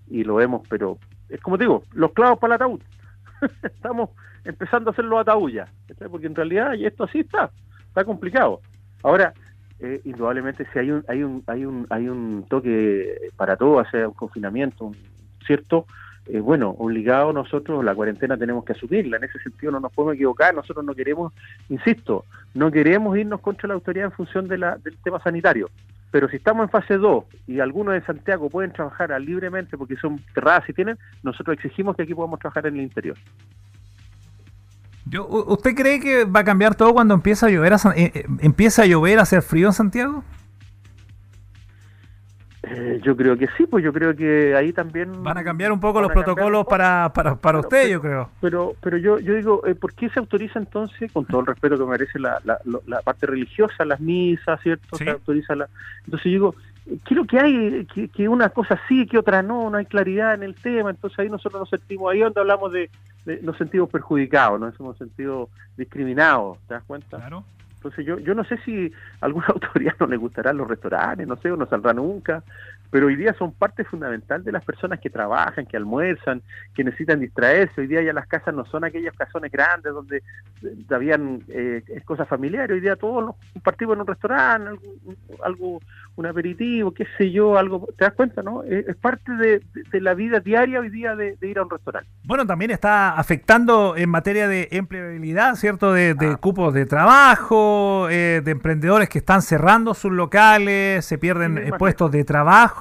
y 0.09 0.23
lo 0.23 0.35
vemos, 0.35 0.67
pero 0.69 0.97
es 1.29 1.39
como 1.41 1.57
digo, 1.57 1.83
los 1.93 2.11
clavos 2.13 2.39
para 2.39 2.55
el 2.55 2.61
ataúd. 2.61 2.81
Estamos 3.63 4.09
empezando 4.43 4.89
a 4.89 4.93
hacer 4.93 5.05
los 5.05 5.19
ataúd 5.19 5.51
ya, 5.51 5.67
porque 6.09 6.27
en 6.27 6.35
realidad 6.35 6.73
y 6.73 6.85
esto 6.85 7.03
así 7.03 7.19
está, 7.19 7.51
está 7.87 8.03
complicado. 8.03 8.61
Ahora, 9.03 9.33
eh, 9.79 10.01
indudablemente 10.03 10.65
si 10.71 10.79
hay 10.79 10.91
un, 10.91 11.03
hay 11.07 11.23
un, 11.23 11.43
hay 11.47 11.65
un, 11.65 11.87
hay 11.89 12.09
un 12.09 12.45
toque 12.49 13.31
para 13.35 13.55
todo, 13.55 13.79
hacer 13.79 14.07
un 14.07 14.13
confinamiento, 14.13 14.91
¿cierto? 15.45 15.85
Eh, 16.25 16.39
bueno, 16.39 16.75
obligado 16.77 17.33
nosotros 17.33 17.83
la 17.83 17.95
cuarentena 17.95 18.37
tenemos 18.37 18.63
que 18.63 18.73
asumirla, 18.73 19.17
en 19.17 19.23
ese 19.23 19.39
sentido 19.39 19.71
no 19.71 19.79
nos 19.79 19.91
podemos 19.91 20.15
equivocar, 20.15 20.53
nosotros 20.53 20.85
no 20.85 20.93
queremos, 20.93 21.33
insisto, 21.69 22.25
no 22.53 22.71
queremos 22.71 23.17
irnos 23.17 23.41
contra 23.41 23.67
la 23.67 23.73
autoridad 23.73 24.05
en 24.05 24.11
función 24.11 24.47
de 24.47 24.57
la, 24.57 24.77
del 24.77 24.97
tema 24.97 25.19
sanitario, 25.21 25.69
pero 26.11 26.27
si 26.29 26.37
estamos 26.37 26.63
en 26.63 26.69
fase 26.69 26.97
2 26.97 27.23
y 27.47 27.59
algunos 27.59 27.93
de 27.93 28.01
Santiago 28.01 28.49
pueden 28.49 28.71
trabajar 28.71 29.09
libremente 29.21 29.77
porque 29.77 29.95
son 29.97 30.19
cerradas 30.33 30.67
y 30.69 30.73
tienen, 30.73 30.97
nosotros 31.23 31.55
exigimos 31.55 31.95
que 31.95 32.03
aquí 32.03 32.13
podamos 32.13 32.39
trabajar 32.39 32.67
en 32.67 32.75
el 32.75 32.81
interior. 32.81 33.17
¿Usted 35.47 35.75
cree 35.75 35.99
que 35.99 36.25
va 36.25 36.41
a 36.41 36.43
cambiar 36.43 36.75
todo 36.75 36.93
cuando 36.93 37.13
empieza 37.13 37.47
a 37.47 37.49
llover, 37.49 37.73
a, 37.73 37.77
eh, 37.95 38.11
eh, 38.13 38.25
empieza 38.41 38.83
a 38.83 38.85
llover, 38.85 39.19
a 39.19 39.23
hacer 39.23 39.41
frío 39.41 39.67
en 39.67 39.73
Santiago? 39.73 40.23
Eh, 42.63 42.99
yo 43.03 43.15
creo 43.15 43.37
que 43.37 43.47
sí, 43.57 43.65
pues 43.65 43.83
yo 43.83 43.93
creo 43.93 44.15
que 44.15 44.53
ahí 44.55 44.73
también... 44.73 45.23
Van 45.23 45.37
a 45.37 45.43
cambiar 45.43 45.71
un 45.71 45.79
poco 45.79 46.01
los 46.01 46.11
protocolos 46.11 46.65
para, 46.65 47.11
para, 47.13 47.35
para 47.35 47.59
usted, 47.59 47.89
yo 47.89 48.01
creo. 48.01 48.29
Pero 48.41 48.73
pero 48.81 48.97
yo 48.97 49.17
yo 49.19 49.33
digo, 49.33 49.65
eh, 49.65 49.75
¿por 49.75 49.93
qué 49.93 50.09
se 50.09 50.19
autoriza 50.19 50.59
entonces, 50.59 51.09
con 51.11 51.25
todo 51.25 51.39
el 51.41 51.47
respeto 51.47 51.77
que 51.77 51.85
merece 51.85 52.19
la, 52.19 52.41
la, 52.43 52.59
la 52.85 53.01
parte 53.01 53.27
religiosa, 53.27 53.85
las 53.85 54.01
misas, 54.01 54.59
¿cierto? 54.61 54.97
Se 54.97 55.09
autoriza 55.09 55.55
la... 55.55 55.69
Entonces 56.03 56.25
yo 56.25 56.31
digo, 56.31 56.55
¿qué 56.85 57.13
es 57.13 57.17
lo 57.17 57.25
que 57.25 57.39
hay? 57.39 57.85
Que, 57.85 58.09
que, 58.09 58.27
una 58.27 58.49
cosa 58.49 58.77
sí, 58.89 59.07
que 59.07 59.17
otra 59.17 59.41
no, 59.41 59.69
no 59.69 59.77
hay 59.77 59.85
claridad 59.85 60.33
en 60.33 60.43
el 60.43 60.55
tema, 60.55 60.89
entonces 60.89 61.17
ahí 61.19 61.29
nosotros 61.29 61.61
nos 61.61 61.69
sentimos, 61.69 62.11
ahí 62.11 62.19
donde 62.19 62.41
hablamos 62.41 62.73
de, 62.73 62.89
de 63.25 63.41
nos 63.41 63.57
sentimos 63.57 63.89
perjudicados, 63.89 64.59
nos 64.59 64.77
hemos 64.77 64.97
sentido 64.97 65.49
discriminados, 65.77 66.57
¿te 66.67 66.73
das 66.73 66.83
cuenta? 66.83 67.17
Claro. 67.17 67.45
Entonces 67.79 68.05
yo, 68.05 68.19
yo 68.19 68.35
no 68.35 68.43
sé 68.43 68.57
si 68.65 68.91
a 69.21 69.25
alguna 69.25 69.47
autoridad 69.53 69.95
no 69.99 70.07
le 70.07 70.17
gustarán 70.17 70.57
los 70.57 70.67
restaurantes, 70.67 71.25
no 71.25 71.37
sé, 71.37 71.49
o 71.49 71.55
no 71.55 71.65
saldrá 71.65 71.93
nunca, 71.93 72.43
pero 72.91 73.07
hoy 73.07 73.15
día 73.15 73.33
son 73.37 73.53
parte 73.53 73.83
fundamental 73.83 74.43
de 74.43 74.51
las 74.51 74.65
personas 74.65 74.99
que 74.99 75.09
trabajan, 75.09 75.65
que 75.65 75.77
almuerzan, 75.77 76.41
que 76.73 76.83
necesitan 76.83 77.19
distraerse. 77.19 77.81
Hoy 77.81 77.87
día 77.87 78.01
ya 78.01 78.13
las 78.13 78.27
casas 78.27 78.53
no 78.53 78.65
son 78.65 78.83
aquellas 78.83 79.15
casones 79.15 79.51
grandes 79.51 79.93
donde 79.93 80.17
eh, 80.17 80.75
habían 80.89 81.43
eh, 81.49 81.83
cosas 82.05 82.27
familiares. 82.27 82.71
Hoy 82.71 82.81
día 82.81 82.95
todos 82.95 83.25
nos 83.25 83.35
compartimos 83.53 83.95
en 83.95 84.01
un 84.01 84.07
restaurante, 84.07 84.69
algo, 84.69 84.81
algo, 85.43 85.79
un 86.15 86.25
aperitivo, 86.25 86.91
qué 86.91 87.05
sé 87.17 87.31
yo, 87.31 87.57
algo. 87.57 87.87
¿Te 87.97 88.05
das 88.05 88.13
cuenta, 88.13 88.41
no? 88.41 88.63
Es, 88.63 88.95
parte 88.95 89.31
de, 89.33 89.61
la 89.99 90.13
vida 90.13 90.39
diaria 90.39 90.79
hoy 90.79 90.89
día 90.89 91.15
de, 91.15 91.37
ir 91.41 91.59
a 91.59 91.63
un 91.63 91.69
restaurante. 91.69 92.09
Bueno, 92.25 92.45
también 92.45 92.71
está 92.71 93.11
afectando 93.11 93.95
en 93.95 94.09
materia 94.09 94.47
de 94.47 94.67
empleabilidad, 94.71 95.55
¿cierto? 95.55 95.93
De, 95.93 96.15
ah. 96.19 96.37
cupos 96.37 96.73
de 96.73 96.85
trabajo, 96.85 98.07
eh, 98.09 98.41
de 98.43 98.51
emprendedores 98.51 99.09
que 99.09 99.19
están 99.19 99.41
cerrando 99.41 99.93
sus 99.93 100.11
locales, 100.11 101.05
se 101.05 101.17
pierden 101.17 101.71
puestos 101.77 102.11
de 102.11 102.23
trabajo 102.23 102.78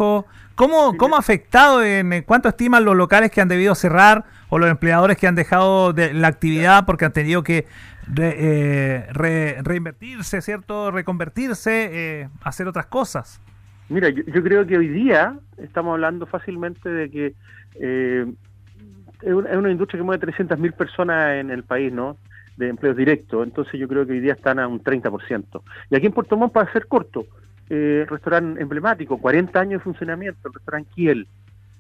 ¿Cómo, 0.55 0.97
¿Cómo 0.97 1.17
ha 1.17 1.19
afectado, 1.19 1.85
en 1.85 2.23
cuánto 2.23 2.49
estiman 2.49 2.85
los 2.85 2.97
locales 2.97 3.31
que 3.31 3.41
han 3.41 3.49
debido 3.49 3.75
cerrar 3.75 4.25
o 4.49 4.59
los 4.59 4.71
empleadores 4.71 5.17
que 5.17 5.27
han 5.27 5.35
dejado 5.35 5.93
de 5.93 6.15
la 6.15 6.29
actividad 6.29 6.87
porque 6.87 7.05
han 7.05 7.13
tenido 7.13 7.43
que 7.43 7.67
eh, 8.17 9.07
reinvertirse, 9.13 10.41
¿cierto? 10.41 10.91
Reconvertirse, 10.91 11.91
eh, 11.93 12.29
hacer 12.43 12.67
otras 12.67 12.87
cosas? 12.87 13.41
Mira, 13.89 14.09
yo, 14.11 14.43
creo 14.43 14.67
que 14.67 14.77
hoy 14.79 14.89
día 14.89 15.39
estamos 15.57 15.95
hablando 15.95 16.27
fácilmente 16.27 16.89
de 16.89 17.11
que 17.11 17.35
eh, 17.75 18.27
es, 19.23 19.33
una, 19.33 19.71
industria 19.71 19.99
que 19.99 20.05
mueve 20.05 20.27
300.000 20.27 20.73
personas 20.75 21.41
en 21.41 21.51
el 21.51 21.65
país, 21.65 21.93
¿no? 21.93 22.17
De 22.57 22.69
empleos 22.69 22.97
directos. 22.97 23.47
Entonces 23.47 23.81
yo 23.81 23.89
creo 23.89 24.07
que 24.07 24.13
hoy 24.13 24.21
día 24.21 24.35
están 24.35 24.59
a 24.59 24.69
un 24.69 24.83
30%. 24.83 25.63
Y 25.91 25.97
aquí 25.97 26.07
en 26.07 26.13
Puerto 26.13 26.37
Montt, 26.37 26.53
para 26.53 26.73
ser 26.73 26.87
corto, 26.87 27.27
eh, 27.71 28.07
restaurante 28.09 28.61
emblemático, 28.61 29.19
40 29.19 29.61
años 29.61 29.81
de 29.81 29.85
funcionamiento, 29.85 30.49
el 30.49 30.55
restaurante 30.55 30.91
Kiel. 30.95 31.27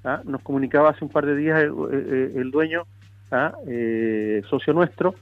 ¿ah? 0.04 0.20
Nos 0.24 0.42
comunicaba 0.42 0.90
hace 0.90 1.04
un 1.04 1.10
par 1.10 1.26
de 1.26 1.36
días 1.36 1.62
el, 1.62 1.70
eh, 1.70 2.32
eh, 2.36 2.42
dueño, 2.50 2.84
¿ah? 3.30 3.52
eh, 3.66 4.42
socio 4.48 4.72
nuestro, 4.72 5.14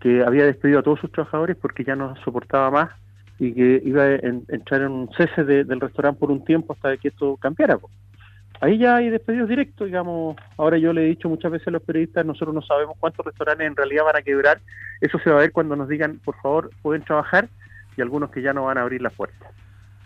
que 0.00 0.24
había 0.24 0.46
despedido 0.46 0.78
a 0.78 0.82
todos 0.82 1.00
sus 1.00 1.12
trabajadores 1.12 1.54
porque 1.60 1.84
ya 1.84 1.94
no 1.94 2.16
soportaba 2.24 2.70
más 2.70 2.90
y 3.38 3.52
que 3.52 3.82
iba 3.84 4.04
a 4.04 4.14
entrar 4.14 4.80
en 4.80 4.90
un 4.90 5.10
cese 5.14 5.44
del 5.44 5.80
restaurante 5.80 6.18
por 6.18 6.30
un 6.30 6.42
tiempo 6.46 6.72
hasta 6.72 6.96
que 6.96 7.08
esto 7.08 7.36
cambiara. 7.36 7.78
Ahí 8.62 8.78
ya 8.78 8.96
hay 8.96 9.10
despedidos 9.10 9.50
directos, 9.50 9.86
digamos. 9.86 10.34
Ahora 10.56 10.78
yo 10.78 10.94
le 10.94 11.04
he 11.04 11.08
dicho 11.08 11.28
muchas 11.28 11.52
veces 11.52 11.68
a 11.68 11.72
los 11.72 11.82
periodistas, 11.82 12.24
nosotros 12.24 12.54
no 12.54 12.62
sabemos 12.62 12.96
cuántos 12.98 13.26
restaurantes 13.26 13.66
en 13.66 13.76
realidad 13.76 14.04
van 14.04 14.16
a 14.16 14.22
quebrar. 14.22 14.60
Eso 15.02 15.18
se 15.18 15.28
va 15.28 15.36
a 15.36 15.40
ver 15.40 15.52
cuando 15.52 15.76
nos 15.76 15.88
digan, 15.88 16.20
por 16.24 16.36
favor, 16.40 16.70
pueden 16.80 17.02
trabajar 17.02 17.48
y 17.98 18.00
algunos 18.00 18.30
que 18.30 18.40
ya 18.40 18.54
no 18.54 18.64
van 18.64 18.78
a 18.78 18.82
abrir 18.82 19.02
las 19.02 19.12
puertas. 19.12 19.52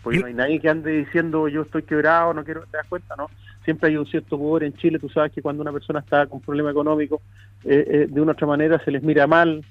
Porque 0.02 0.20
no 0.20 0.26
hay 0.26 0.34
nadie 0.34 0.60
que 0.60 0.68
ande 0.68 0.92
diciendo 0.92 1.48
yo 1.48 1.62
estoy 1.62 1.82
quebrado, 1.82 2.32
no 2.32 2.44
quiero, 2.44 2.62
te 2.62 2.76
das 2.76 2.86
cuenta, 2.88 3.14
¿no? 3.16 3.28
Siempre 3.64 3.90
hay 3.90 3.96
un 3.96 4.06
cierto 4.06 4.38
poder 4.38 4.64
en 4.64 4.74
Chile, 4.74 4.98
tú 4.98 5.08
sabes 5.08 5.32
que 5.32 5.42
cuando 5.42 5.62
una 5.62 5.72
persona 5.72 6.00
está 6.00 6.26
con 6.26 6.40
problema 6.40 6.70
económico, 6.70 7.20
eh, 7.64 7.84
eh, 7.86 8.06
de 8.08 8.20
una 8.20 8.32
u 8.32 8.34
otra 8.34 8.46
manera 8.46 8.82
se 8.84 8.90
les 8.90 9.02
mira 9.02 9.26
mal. 9.26 9.64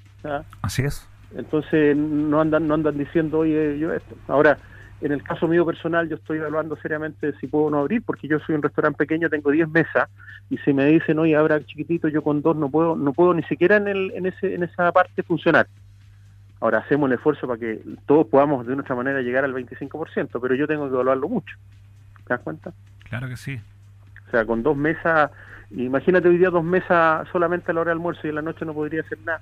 Así 0.62 0.82
es. 0.82 1.08
Entonces 1.34 1.96
no 1.96 2.40
andan 2.40 2.66
no 2.66 2.74
andan 2.74 2.96
diciendo, 2.96 3.40
oye, 3.40 3.78
yo 3.78 3.92
esto. 3.92 4.14
Ahora, 4.28 4.58
en 5.00 5.12
el 5.12 5.22
caso 5.22 5.48
mío 5.48 5.64
personal, 5.64 6.08
yo 6.08 6.16
estoy 6.16 6.38
evaluando 6.38 6.76
seriamente 6.76 7.32
si 7.40 7.46
puedo 7.46 7.70
no 7.70 7.78
abrir, 7.78 8.02
porque 8.02 8.28
yo 8.28 8.38
soy 8.40 8.54
un 8.54 8.62
restaurante 8.62 8.98
pequeño, 8.98 9.30
tengo 9.30 9.50
10 9.50 9.68
mesas, 9.70 10.10
y 10.50 10.58
si 10.58 10.72
me 10.72 10.86
dicen, 10.86 11.18
oye, 11.18 11.36
abra 11.36 11.64
chiquitito, 11.64 12.08
yo 12.08 12.22
con 12.22 12.42
dos 12.42 12.56
no 12.56 12.68
puedo 12.68 12.96
no 12.96 13.12
puedo 13.12 13.32
ni 13.32 13.42
siquiera 13.44 13.76
en, 13.76 13.88
el, 13.88 14.12
en, 14.14 14.26
ese, 14.26 14.54
en 14.54 14.62
esa 14.62 14.92
parte 14.92 15.22
funcionar. 15.22 15.66
Ahora 16.60 16.78
hacemos 16.78 17.08
el 17.08 17.14
esfuerzo 17.14 17.46
para 17.46 17.58
que 17.58 17.80
todos 18.06 18.26
podamos 18.26 18.66
de 18.66 18.74
nuestra 18.74 18.94
manera 18.94 19.20
llegar 19.22 19.44
al 19.44 19.54
25%, 19.54 20.38
pero 20.40 20.54
yo 20.54 20.66
tengo 20.66 20.88
que 20.88 20.94
evaluarlo 20.94 21.28
mucho. 21.28 21.56
¿Te 22.26 22.34
das 22.34 22.40
cuenta? 22.40 22.72
Claro 23.08 23.28
que 23.28 23.36
sí. 23.36 23.60
O 24.28 24.30
sea, 24.30 24.44
con 24.44 24.62
dos 24.62 24.76
mesas, 24.76 25.30
imagínate 25.70 26.28
hoy 26.28 26.38
día 26.38 26.50
dos 26.50 26.62
mesas 26.62 27.26
solamente 27.32 27.70
a 27.70 27.74
la 27.74 27.80
hora 27.80 27.88
de 27.88 27.94
almuerzo 27.94 28.20
y 28.24 28.28
en 28.28 28.36
la 28.36 28.42
noche 28.42 28.64
no 28.64 28.74
podría 28.74 29.00
hacer 29.00 29.18
nada. 29.24 29.40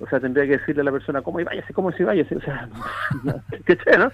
O 0.00 0.06
sea, 0.08 0.18
tendría 0.18 0.44
que 0.46 0.58
decirle 0.58 0.80
a 0.80 0.84
la 0.84 0.92
persona, 0.92 1.22
¿cómo 1.22 1.40
y 1.40 1.44
váyase? 1.44 1.72
¿Cómo 1.72 1.92
si 1.92 2.04
váyase? 2.04 2.36
O 2.36 2.40
sea, 2.40 2.68
¿qué 3.66 3.76
che, 3.76 3.98
no? 3.98 4.10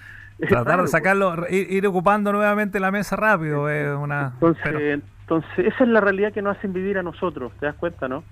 Tratar 0.48 0.82
de 0.82 0.88
sacarlo, 0.88 1.46
ir, 1.48 1.86
ocupando 1.86 2.32
nuevamente 2.32 2.80
la 2.80 2.90
mesa 2.90 3.14
rápido 3.14 3.68
es 3.70 3.88
una... 3.96 4.32
Entonces, 4.34 5.00
entonces, 5.20 5.66
esa 5.66 5.84
es 5.84 5.90
la 5.90 6.00
realidad 6.00 6.32
que 6.32 6.42
nos 6.42 6.56
hacen 6.56 6.72
vivir 6.72 6.98
a 6.98 7.02
nosotros, 7.02 7.52
¿te 7.60 7.66
das 7.66 7.76
cuenta, 7.76 8.08
no? 8.08 8.24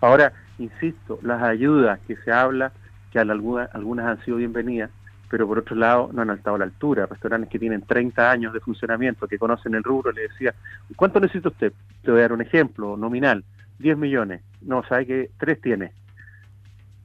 Ahora, 0.00 0.32
insisto, 0.58 1.18
las 1.22 1.42
ayudas 1.42 2.00
que 2.06 2.16
se 2.16 2.32
habla 2.32 2.72
que 3.14 3.20
algunas, 3.20 3.72
algunas 3.72 4.06
han 4.06 4.24
sido 4.24 4.38
bienvenidas, 4.38 4.90
pero 5.30 5.46
por 5.46 5.58
otro 5.58 5.76
lado 5.76 6.10
no 6.12 6.22
han 6.22 6.30
estado 6.30 6.56
a 6.56 6.58
la 6.58 6.64
altura. 6.64 7.06
Restaurantes 7.06 7.48
que 7.48 7.60
tienen 7.60 7.82
30 7.82 8.28
años 8.28 8.52
de 8.52 8.58
funcionamiento, 8.58 9.28
que 9.28 9.38
conocen 9.38 9.76
el 9.76 9.84
rubro, 9.84 10.10
le 10.10 10.22
decía, 10.22 10.52
¿cuánto 10.96 11.20
necesita 11.20 11.48
usted? 11.48 11.72
Te 12.02 12.10
voy 12.10 12.18
a 12.18 12.22
dar 12.22 12.32
un 12.32 12.40
ejemplo 12.40 12.96
nominal, 12.96 13.44
10 13.78 13.96
millones. 13.96 14.42
No, 14.62 14.82
sabe 14.88 15.06
que 15.06 15.30
3 15.38 15.60
tiene. 15.60 15.92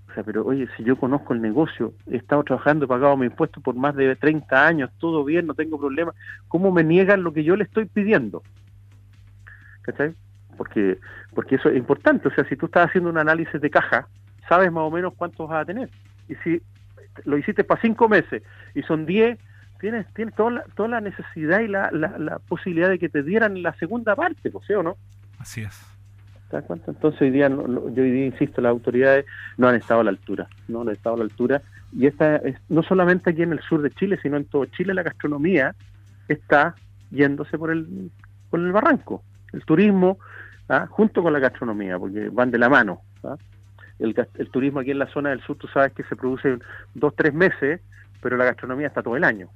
O 0.09 0.13
sea, 0.15 0.23
pero 0.23 0.43
oye, 0.43 0.67
si 0.75 0.83
yo 0.83 0.97
conozco 0.97 1.33
el 1.33 1.41
negocio, 1.41 1.93
he 2.09 2.17
estado 2.17 2.43
trabajando, 2.43 2.85
he 2.85 2.87
pagado 2.87 3.15
mi 3.15 3.27
impuesto 3.27 3.61
por 3.61 3.75
más 3.75 3.95
de 3.95 4.15
30 4.15 4.65
años, 4.65 4.89
todo 4.97 5.23
bien, 5.23 5.45
no 5.45 5.53
tengo 5.53 5.77
problema, 5.77 6.11
¿cómo 6.47 6.71
me 6.71 6.83
niegan 6.83 7.21
lo 7.21 7.33
que 7.33 7.43
yo 7.43 7.55
le 7.55 7.65
estoy 7.65 7.85
pidiendo? 7.85 8.41
¿Cachai? 9.83 10.15
Porque, 10.57 10.97
porque 11.35 11.57
eso 11.57 11.69
es 11.69 11.77
importante. 11.77 12.27
O 12.27 12.31
sea, 12.31 12.45
si 12.45 12.55
tú 12.55 12.65
estás 12.65 12.87
haciendo 12.87 13.11
un 13.11 13.19
análisis 13.19 13.61
de 13.61 13.69
caja, 13.69 14.07
sabes 14.50 14.72
más 14.72 14.84
o 14.84 14.91
menos 14.91 15.13
cuántos 15.15 15.48
vas 15.48 15.62
a 15.62 15.65
tener. 15.65 15.89
Y 16.27 16.36
si 16.44 16.62
lo 17.24 17.38
hiciste 17.38 17.63
para 17.63 17.79
cinco 17.82 18.10
meses 18.10 18.44
y 18.75 18.82
son 18.82 19.06
diez, 19.06 19.39
tienes, 19.79 20.06
tienes 20.13 20.36
toda, 20.36 20.51
la, 20.51 20.63
toda 20.75 20.89
la 20.89 21.01
necesidad 21.01 21.62
y 21.62 21.68
la, 21.68 21.89
la, 21.91 22.39
posibilidad 22.39 22.89
de 22.89 23.00
que 23.00 23.10
te 23.10 23.24
dieran 23.24 23.62
la 23.63 23.74
segunda 23.75 24.15
parte, 24.15 24.51
¿sí 24.68 24.74
o 24.74 24.84
no? 24.84 24.98
Así 25.38 25.62
es. 25.62 25.82
Entonces 26.51 27.22
hoy 27.22 27.29
día, 27.29 27.48
yo 27.48 27.58
hoy 27.58 28.12
día 28.12 28.25
insisto, 28.25 28.60
las 28.60 28.72
autoridades 28.72 29.25
no 29.58 29.68
han 29.68 29.75
estado 29.75 30.01
a 30.01 30.03
la 30.03 30.10
altura, 30.10 30.48
no 30.68 30.82
han 30.82 30.89
estado 30.89 31.15
a 31.15 31.20
la 31.20 31.24
altura. 31.25 31.62
Y 31.96 32.08
esta 32.08 32.38
es, 32.38 32.58
no 32.70 32.82
solamente 32.82 33.29
aquí 33.29 33.44
en 33.44 33.51
el 33.51 33.62
sur 33.62 33.82
de 33.82 33.91
Chile, 33.91 34.18
sino 34.22 34.38
en 34.38 34.46
todo 34.46 34.65
Chile 34.65 34.96
la 34.96 35.03
gastronomía 35.03 35.75
está 36.27 36.74
yéndose 37.12 37.58
por 37.58 37.72
el, 37.72 38.12
por 38.50 38.60
el 38.60 38.72
barranco. 38.72 39.24
El 39.53 39.63
turismo, 39.63 40.18
¿ah? 40.70 40.88
junto 40.89 41.22
con 41.22 41.34
la 41.34 41.39
gastronomía, 41.39 42.00
porque 42.00 42.29
van 42.29 42.50
de 42.50 42.58
la 42.58 42.70
mano. 42.70 43.01
¿ah? 43.24 43.36
El, 44.00 44.50
turismo 44.51 44.79
aquí 44.79 44.91
en 44.91 45.00
la 45.00 45.08
zona 45.08 45.29
del 45.29 45.41
sur, 45.41 45.58
tú 45.58 45.68
sabes 45.68 45.94
que 45.94 46.03
se 46.03 46.15
produce 46.15 46.58
dos, 46.94 47.13
tres 47.15 47.34
meses, 47.34 47.82
pero 48.22 48.38
la 48.38 48.46
gastronomía 48.46 48.88
está 48.88 49.03
todo 49.03 49.15
el 49.15 49.24
año. 49.24 49.50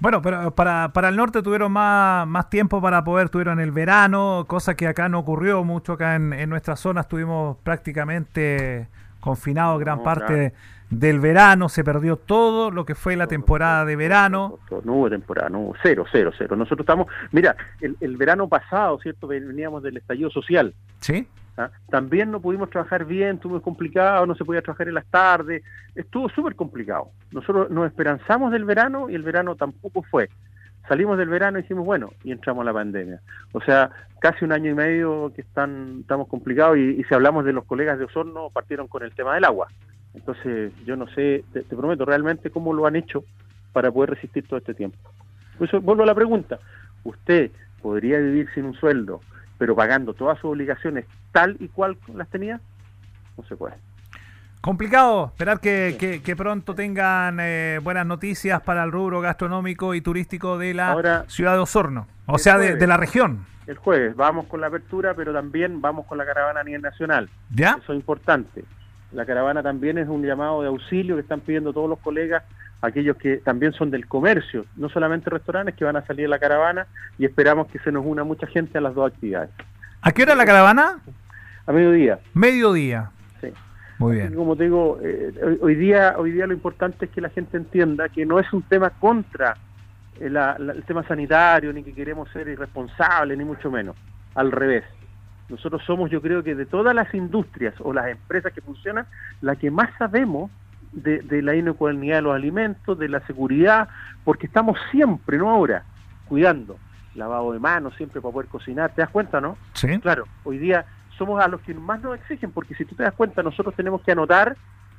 Bueno, 0.00 0.20
pero 0.20 0.52
para, 0.52 0.92
para 0.92 1.10
el 1.10 1.16
norte 1.16 1.42
tuvieron 1.42 1.70
más, 1.70 2.26
más 2.26 2.50
tiempo 2.50 2.80
para 2.80 3.04
poder, 3.04 3.28
tuvieron 3.28 3.60
el 3.60 3.70
verano, 3.70 4.44
cosa 4.48 4.74
que 4.74 4.88
acá 4.88 5.08
no 5.08 5.20
ocurrió 5.20 5.62
mucho, 5.62 5.92
acá 5.92 6.16
en, 6.16 6.32
en 6.32 6.50
nuestra 6.50 6.74
zona 6.74 7.02
estuvimos 7.02 7.56
prácticamente 7.58 8.88
confinados 9.20 9.78
gran 9.78 10.02
parte 10.02 10.52
del 10.90 11.20
verano, 11.20 11.68
se 11.68 11.84
perdió 11.84 12.16
todo 12.16 12.70
lo 12.70 12.84
que 12.84 12.94
fue 12.94 13.16
la 13.16 13.26
temporada 13.26 13.84
de 13.84 13.96
verano. 13.96 14.58
No, 14.84 14.94
hubo 14.94 15.08
temporada, 15.08 15.48
no 15.48 15.60
hubo, 15.60 15.74
cero, 15.82 16.04
cero, 16.12 16.32
cero. 16.36 16.54
Nosotros 16.54 16.80
estamos, 16.80 17.06
mira, 17.30 17.56
el, 17.80 17.96
el 18.00 18.16
verano 18.16 18.48
pasado, 18.48 18.98
¿cierto? 19.00 19.26
Veníamos 19.26 19.82
del 19.82 19.96
estallido 19.96 20.30
social. 20.30 20.74
Sí. 21.00 21.26
¿Ah? 21.56 21.70
También 21.88 22.30
no 22.30 22.40
pudimos 22.40 22.70
trabajar 22.70 23.04
bien, 23.04 23.36
estuvo 23.36 23.60
complicado, 23.60 24.26
no 24.26 24.34
se 24.34 24.44
podía 24.44 24.62
trabajar 24.62 24.88
en 24.88 24.94
las 24.94 25.06
tardes, 25.06 25.62
estuvo 25.94 26.28
súper 26.30 26.54
complicado. 26.54 27.10
Nosotros 27.30 27.70
nos 27.70 27.86
esperanzamos 27.86 28.52
del 28.52 28.64
verano 28.64 29.08
y 29.10 29.14
el 29.14 29.22
verano 29.22 29.56
tampoco 29.56 30.02
fue. 30.02 30.28
Salimos 30.88 31.16
del 31.16 31.28
verano 31.28 31.58
y 31.58 31.62
dijimos, 31.62 31.84
bueno, 31.84 32.10
y 32.24 32.32
entramos 32.32 32.62
a 32.62 32.64
la 32.64 32.72
pandemia. 32.72 33.20
O 33.52 33.60
sea, 33.60 33.90
casi 34.20 34.44
un 34.44 34.52
año 34.52 34.70
y 34.70 34.74
medio 34.74 35.32
que 35.34 35.42
están, 35.42 35.98
estamos 36.00 36.28
complicados 36.28 36.76
y, 36.76 37.02
si 37.04 37.14
hablamos 37.14 37.44
de 37.44 37.52
los 37.52 37.64
colegas 37.64 37.98
de 37.98 38.06
Osorno, 38.06 38.50
partieron 38.50 38.88
con 38.88 39.02
el 39.02 39.14
tema 39.14 39.34
del 39.34 39.44
agua. 39.44 39.68
Entonces, 40.14 40.72
yo 40.84 40.96
no 40.96 41.06
sé, 41.08 41.44
te, 41.52 41.62
prometo 41.62 42.04
realmente 42.04 42.50
cómo 42.50 42.72
lo 42.74 42.86
han 42.86 42.96
hecho 42.96 43.24
para 43.72 43.90
poder 43.90 44.10
resistir 44.10 44.46
todo 44.46 44.58
este 44.58 44.74
tiempo. 44.74 44.98
Por 45.56 45.68
eso 45.68 45.80
vuelvo 45.80 46.02
a 46.02 46.06
la 46.06 46.14
pregunta, 46.14 46.58
¿usted 47.04 47.50
podría 47.80 48.18
vivir 48.18 48.48
sin 48.54 48.64
un 48.64 48.74
sueldo, 48.74 49.20
pero 49.62 49.76
pagando 49.76 50.12
todas 50.12 50.40
sus 50.40 50.50
obligaciones 50.50 51.04
tal 51.30 51.56
y 51.60 51.68
cual 51.68 51.96
las 52.16 52.28
tenía, 52.28 52.60
no 53.38 53.44
se 53.44 53.54
puede. 53.54 53.76
Complicado 54.60 55.26
esperar 55.26 55.60
que, 55.60 56.20
que, 56.24 56.34
pronto 56.34 56.74
tengan 56.74 57.38
eh, 57.38 57.78
buenas 57.80 58.04
noticias 58.04 58.60
para 58.62 58.82
el 58.82 58.90
rubro 58.90 59.20
gastronómico 59.20 59.94
y 59.94 60.00
turístico 60.00 60.58
de 60.58 60.74
la 60.74 61.26
ciudad 61.28 61.52
de 61.52 61.60
Osorno, 61.60 62.08
o 62.26 62.38
sea, 62.38 62.58
de, 62.58 62.86
la 62.88 62.96
región. 62.96 63.46
El 63.68 63.76
jueves 63.76 64.16
vamos 64.16 64.46
con 64.46 64.60
la 64.60 64.66
apertura, 64.66 65.14
pero 65.14 65.32
también 65.32 65.80
vamos 65.80 66.06
con 66.06 66.18
la 66.18 66.26
caravana 66.26 66.62
a 66.62 66.64
nivel 66.64 66.82
nacional. 66.82 67.30
¿Ya? 67.54 67.78
Eso 67.80 67.92
es 67.92 68.00
importante. 68.00 68.64
La 69.12 69.24
caravana 69.24 69.62
también 69.62 69.96
es 69.96 70.08
un 70.08 70.26
llamado 70.26 70.62
de 70.62 70.66
auxilio 70.66 71.14
que 71.14 71.20
están 71.20 71.38
pidiendo 71.38 71.72
todos 71.72 71.88
los 71.88 72.00
colegas, 72.00 72.42
aquellos 72.82 73.16
que 73.16 73.38
también 73.38 73.72
son 73.72 73.90
del 73.90 74.06
comercio, 74.06 74.66
no 74.76 74.88
solamente 74.88 75.30
restaurantes 75.30 75.74
que 75.76 75.84
van 75.84 75.96
a 75.96 76.04
salir 76.04 76.26
a 76.26 76.28
la 76.28 76.38
caravana 76.38 76.86
y 77.18 77.24
esperamos 77.24 77.68
que 77.68 77.78
se 77.78 77.92
nos 77.92 78.04
una 78.04 78.24
mucha 78.24 78.46
gente 78.46 78.76
a 78.76 78.80
las 78.80 78.94
dos 78.94 79.10
actividades. 79.10 79.50
¿A 80.02 80.10
qué 80.12 80.24
hora 80.24 80.34
la 80.34 80.44
caravana? 80.44 80.98
A 81.64 81.72
mediodía. 81.72 82.18
Mediodía. 82.34 83.10
Muy 83.98 84.16
bien. 84.16 84.34
Como 84.34 84.56
te 84.56 84.64
digo, 84.64 84.98
eh, 85.00 85.58
hoy 85.60 85.76
día 85.76 86.16
hoy 86.18 86.32
día 86.32 86.46
lo 86.48 86.54
importante 86.54 87.04
es 87.04 87.10
que 87.12 87.20
la 87.20 87.28
gente 87.28 87.56
entienda 87.56 88.08
que 88.08 88.26
no 88.26 88.40
es 88.40 88.52
un 88.52 88.62
tema 88.62 88.90
contra 88.90 89.56
eh, 90.18 90.26
el 90.26 90.82
tema 90.84 91.06
sanitario, 91.06 91.72
ni 91.72 91.84
que 91.84 91.92
queremos 91.92 92.28
ser 92.30 92.48
irresponsables, 92.48 93.38
ni 93.38 93.44
mucho 93.44 93.70
menos. 93.70 93.94
Al 94.34 94.50
revés. 94.50 94.82
Nosotros 95.48 95.82
somos, 95.86 96.10
yo 96.10 96.20
creo 96.20 96.42
que 96.42 96.56
de 96.56 96.66
todas 96.66 96.94
las 96.94 97.14
industrias 97.14 97.74
o 97.78 97.92
las 97.92 98.08
empresas 98.08 98.52
que 98.52 98.60
funcionan, 98.60 99.06
la 99.40 99.54
que 99.54 99.70
más 99.70 99.90
sabemos 99.98 100.50
de, 100.92 101.20
de 101.20 101.42
la 101.42 101.54
inocuidad 101.54 102.16
de 102.16 102.22
los 102.22 102.34
alimentos, 102.34 102.98
de 102.98 103.08
la 103.08 103.20
seguridad, 103.26 103.88
porque 104.24 104.46
estamos 104.46 104.78
siempre, 104.90 105.38
no 105.38 105.50
ahora, 105.50 105.84
cuidando 106.28 106.78
lavado 107.14 107.52
de 107.52 107.58
manos 107.58 107.94
siempre 107.96 108.20
para 108.20 108.32
poder 108.32 108.48
cocinar. 108.48 108.94
¿Te 108.94 109.02
das 109.02 109.10
cuenta, 109.10 109.40
no? 109.40 109.56
Sí. 109.74 109.98
Claro, 110.00 110.24
hoy 110.44 110.58
día 110.58 110.86
somos 111.18 111.42
a 111.42 111.48
los 111.48 111.60
que 111.60 111.74
más 111.74 112.00
nos 112.00 112.18
exigen, 112.18 112.52
porque 112.52 112.74
si 112.74 112.84
tú 112.84 112.94
te 112.94 113.02
das 113.02 113.14
cuenta, 113.14 113.42
nosotros 113.42 113.74
tenemos 113.74 114.02
que 114.02 114.12
anotar 114.12 114.56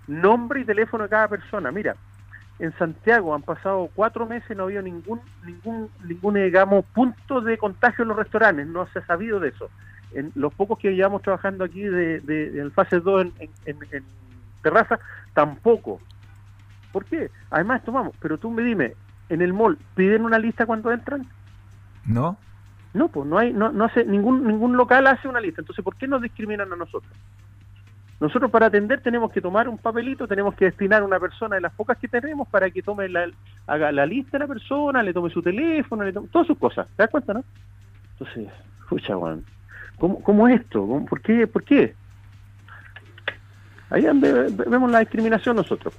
nombre 0.08 0.62
y 0.62 0.66
teléfono 0.66 1.04
de 1.04 1.10
cada 1.10 1.28
persona. 1.28 1.72
Mira, 1.72 1.96
en 2.60 2.72
Santiago 2.78 3.34
han 3.34 3.42
pasado 3.42 3.90
cuatro 3.96 4.26
meses, 4.26 4.56
no 4.56 4.64
ha 4.64 4.66
habido 4.68 4.82
ningún, 4.82 5.20
ningún, 5.46 5.90
ningún, 6.06 6.36
digamos, 6.36 6.86
punto 6.86 7.42
de 7.42 7.58
contagio 7.58 8.04
en 8.04 8.10
los 8.10 8.18
restaurantes, 8.18 8.68
no 8.68 8.88
se 8.88 9.00
ha 9.00 9.06
sabido 9.06 9.40
de 9.40 9.50
eso. 9.50 9.70
En 10.14 10.32
los 10.36 10.54
pocos 10.54 10.78
que 10.78 10.94
llevamos 10.96 11.24
trabajando 11.24 11.64
aquí 11.64 11.82
de, 11.82 12.20
de, 12.20 12.70
fase 12.70 13.00
2 13.00 13.28
en, 13.40 13.50
en, 13.66 14.04
terraza, 14.64 15.00
tampoco. 15.34 16.00
¿Por 16.92 17.06
qué? 17.06 17.30
Además 17.52 17.84
tomamos, 17.84 18.16
pero 18.20 18.38
tú 18.38 18.50
me 18.50 18.64
dime, 18.64 18.94
en 19.30 19.42
el 19.42 19.54
mall, 19.54 19.78
¿piden 19.96 20.26
una 20.26 20.40
lista 20.40 20.66
cuando 20.66 20.92
entran? 20.92 21.28
No. 22.06 22.38
No, 22.94 23.08
pues 23.08 23.28
no 23.28 23.38
hay, 23.38 23.54
no, 23.54 23.72
no 23.72 23.86
hace, 23.86 24.06
ningún, 24.06 24.48
ningún 24.48 24.78
local 24.78 25.08
hace 25.08 25.28
una 25.28 25.42
lista. 25.42 25.62
Entonces, 25.62 25.84
¿por 25.84 25.96
qué 25.96 26.08
nos 26.08 26.22
discriminan 26.22 26.72
a 26.72 26.76
nosotros? 26.76 27.12
Nosotros 28.20 28.52
para 28.52 28.68
atender 28.68 29.02
tenemos 29.02 29.32
que 29.32 29.42
tomar 29.42 29.68
un 29.68 29.78
papelito, 29.78 30.28
tenemos 30.28 30.54
que 30.56 30.66
destinar 30.66 31.02
a 31.02 31.06
una 31.06 31.20
persona 31.20 31.56
de 31.56 31.62
las 31.62 31.74
pocas 31.74 31.98
que 31.98 32.08
tenemos 32.08 32.48
para 32.48 32.70
que 32.70 32.84
tome 32.84 33.10
la, 33.10 33.30
haga 33.68 33.92
la 33.92 34.06
lista 34.06 34.38
de 34.38 34.44
la 34.44 34.48
persona, 34.48 35.04
le 35.04 35.12
tome 35.12 35.30
su 35.30 35.42
teléfono, 35.42 36.04
le 36.04 36.14
tome 36.14 36.28
todas 36.30 36.48
sus 36.48 36.58
cosas. 36.58 36.88
¿Te 36.96 37.04
das 37.04 37.10
cuenta, 37.10 37.34
no? 37.34 37.44
Entonces, 38.12 38.48
escucha, 38.80 39.16
Juan, 39.16 39.44
¿cómo, 39.98 40.22
¿cómo 40.22 40.48
es 40.48 40.62
esto? 40.62 41.04
¿Por 41.10 41.22
qué? 41.22 41.48
¿Por 41.48 41.64
qué? 41.64 41.96
Ahí 43.94 44.08
vemos 44.68 44.90
la 44.90 45.00
discriminación 45.00 45.56
nosotros. 45.56 45.94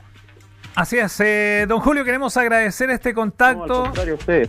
Así 0.75 0.99
es, 0.99 1.21
eh, 1.21 1.67
don 1.69 1.79
Julio, 1.79 2.05
queremos 2.05 2.37
agradecer 2.37 2.91
este 2.91 3.15
contacto. 3.15 3.93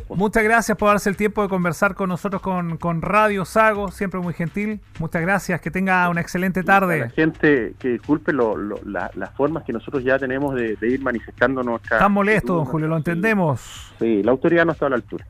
Muchas 0.10 0.44
gracias 0.44 0.76
por 0.76 0.90
darse 0.90 1.12
el 1.12 1.16
tiempo 1.16 1.44
de 1.44 1.50
conversar 1.50 1.94
con 1.94 2.10
nosotros 2.10 2.42
con, 2.42 2.78
con 2.78 3.04
Radio 3.04 3.46
Sago, 3.46 3.92
siempre 3.92 4.20
muy 4.20 4.34
gentil. 4.34 4.80
Muchas 5.00 5.22
gracias, 5.22 5.62
que 5.62 5.70
tenga 5.70 6.10
una 6.10 6.22
excelente 6.22 6.64
tarde. 6.64 7.02
la 7.02 7.10
gente 7.10 7.76
que 7.78 7.90
disculpe 7.90 8.34
las 8.34 9.32
formas 9.38 9.64
que 9.64 9.74
nosotros 9.74 10.04
ya 10.04 10.18
tenemos 10.18 10.56
de, 10.56 10.76
ir 10.82 11.02
manifestando 11.04 11.62
nuestra... 11.62 11.98
Está 11.98 12.10
molesto, 12.10 12.56
don 12.56 12.66
Julio, 12.66 12.88
lo 12.88 12.98
entendemos. 12.98 13.94
Sí, 14.00 14.24
la 14.24 14.32
autoridad 14.32 14.66
no 14.66 14.72
está 14.72 14.88
a 14.88 14.90
la 14.90 14.96
altura. 14.96 15.28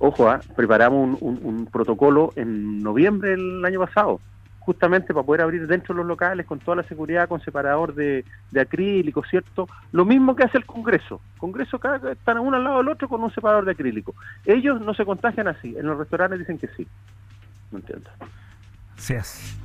Ojo, 0.00 0.28
¿ah? 0.28 0.40
preparamos 0.54 1.16
un 1.22 1.66
protocolo 1.72 2.34
en 2.36 2.82
noviembre 2.82 3.30
del 3.30 3.64
año 3.64 3.80
pasado 3.80 4.20
justamente 4.60 5.12
para 5.12 5.26
poder 5.26 5.40
abrir 5.40 5.66
dentro 5.66 5.94
de 5.94 5.98
los 5.98 6.06
locales 6.06 6.46
con 6.46 6.58
toda 6.60 6.76
la 6.76 6.82
seguridad, 6.84 7.28
con 7.28 7.40
separador 7.40 7.94
de, 7.94 8.24
acrílico, 8.60 9.24
¿cierto? 9.28 9.68
Lo 9.90 10.04
mismo 10.04 10.36
que 10.36 10.44
hace 10.44 10.58
el 10.58 10.66
Congreso. 10.66 11.20
Congreso 11.38 11.78
cada, 11.78 12.12
están 12.12 12.38
uno 12.38 12.56
al 12.56 12.64
lado 12.64 12.78
del 12.78 12.88
otro 12.88 13.08
con 13.08 13.22
un 13.22 13.32
separador 13.32 13.64
de 13.64 13.72
acrílico. 13.72 14.14
Ellos 14.44 14.80
no 14.80 14.94
se 14.94 15.04
contagian 15.04 15.48
así, 15.48 15.74
en 15.76 15.86
los 15.86 15.98
restaurantes 15.98 16.38
dicen 16.38 16.58
que 16.58 16.68
sí. 16.76 16.86
No 17.72 17.78
entiendo. 17.78 18.10
Sí 18.96 19.14
es. 19.14 19.56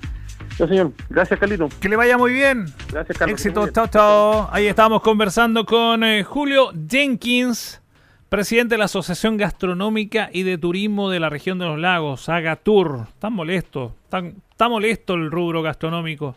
señor. 0.57 0.91
Gracias, 1.09 1.39
Carlito. 1.39 1.69
Que 1.79 1.89
le 1.89 1.95
vaya 1.97 2.17
muy 2.17 2.31
bien. 2.31 2.65
Gracias, 2.91 3.17
Carlos. 3.17 3.33
Éxito. 3.33 3.67
Chao, 3.69 3.87
chao. 3.87 4.49
Ahí 4.51 4.67
estamos 4.67 5.01
conversando 5.01 5.65
con 5.65 6.03
eh, 6.03 6.23
Julio 6.23 6.71
Jenkins 6.87 7.81
presidente 8.29 8.75
de 8.75 8.79
la 8.79 8.85
Asociación 8.85 9.37
Gastronómica 9.37 10.29
y 10.31 10.43
de 10.43 10.57
Turismo 10.57 11.09
de 11.09 11.19
la 11.19 11.29
región 11.29 11.59
de 11.59 11.65
los 11.65 11.79
lagos, 11.79 12.27
Agatur. 12.29 13.07
Tan 13.19 13.33
molesto, 13.33 13.95
tan, 14.09 14.41
está 14.49 14.67
molesto 14.67 15.13
el 15.13 15.31
rubro 15.31 15.61
gastronómico. 15.61 16.35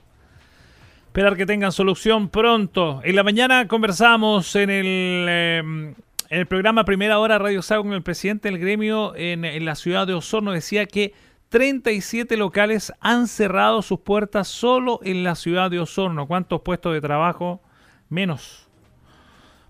Esperar 1.07 1.37
que 1.37 1.47
tengan 1.47 1.73
solución 1.73 2.29
pronto. 2.29 3.01
En 3.03 3.17
la 3.17 3.25
mañana 3.25 3.67
conversamos 3.67 4.55
en 4.55 4.71
el, 4.71 5.27
em, 5.29 5.89
en 5.89 6.39
el 6.39 6.47
programa 6.47 6.85
Primera 6.85 7.19
Hora 7.19 7.39
Radio 7.39 7.63
Sago 7.63 7.85
con 7.85 7.95
el 7.95 8.03
presidente 8.03 8.51
del 8.51 8.59
gremio 8.59 9.17
en, 9.17 9.45
en 9.45 9.65
la 9.65 9.75
ciudad 9.75 10.07
de 10.07 10.15
Osorno. 10.15 10.53
Decía 10.53 10.87
que 10.87 11.15
37 11.49 12.37
locales 12.37 12.93
han 13.01 13.27
cerrado 13.27 13.81
sus 13.81 14.01
puertas 14.01 14.47
solo 14.49 15.01
en 15.03 15.25
la 15.25 15.35
ciudad 15.35 15.71
de 15.71 15.81
Osorno. 15.81 16.27
¿Cuántos 16.27 16.61
puestos 16.61 16.93
de 16.93 17.01
trabajo? 17.01 17.63
Menos. 18.11 18.69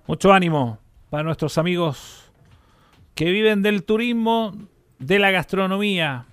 Mucho 0.06 0.32
ánimo 0.32 0.80
para 1.10 1.22
nuestros 1.22 1.58
amigos 1.58 2.30
que 3.14 3.30
viven 3.30 3.62
del 3.62 3.84
turismo, 3.84 4.52
de 4.98 5.18
la 5.18 5.30
gastronomía. 5.30 6.26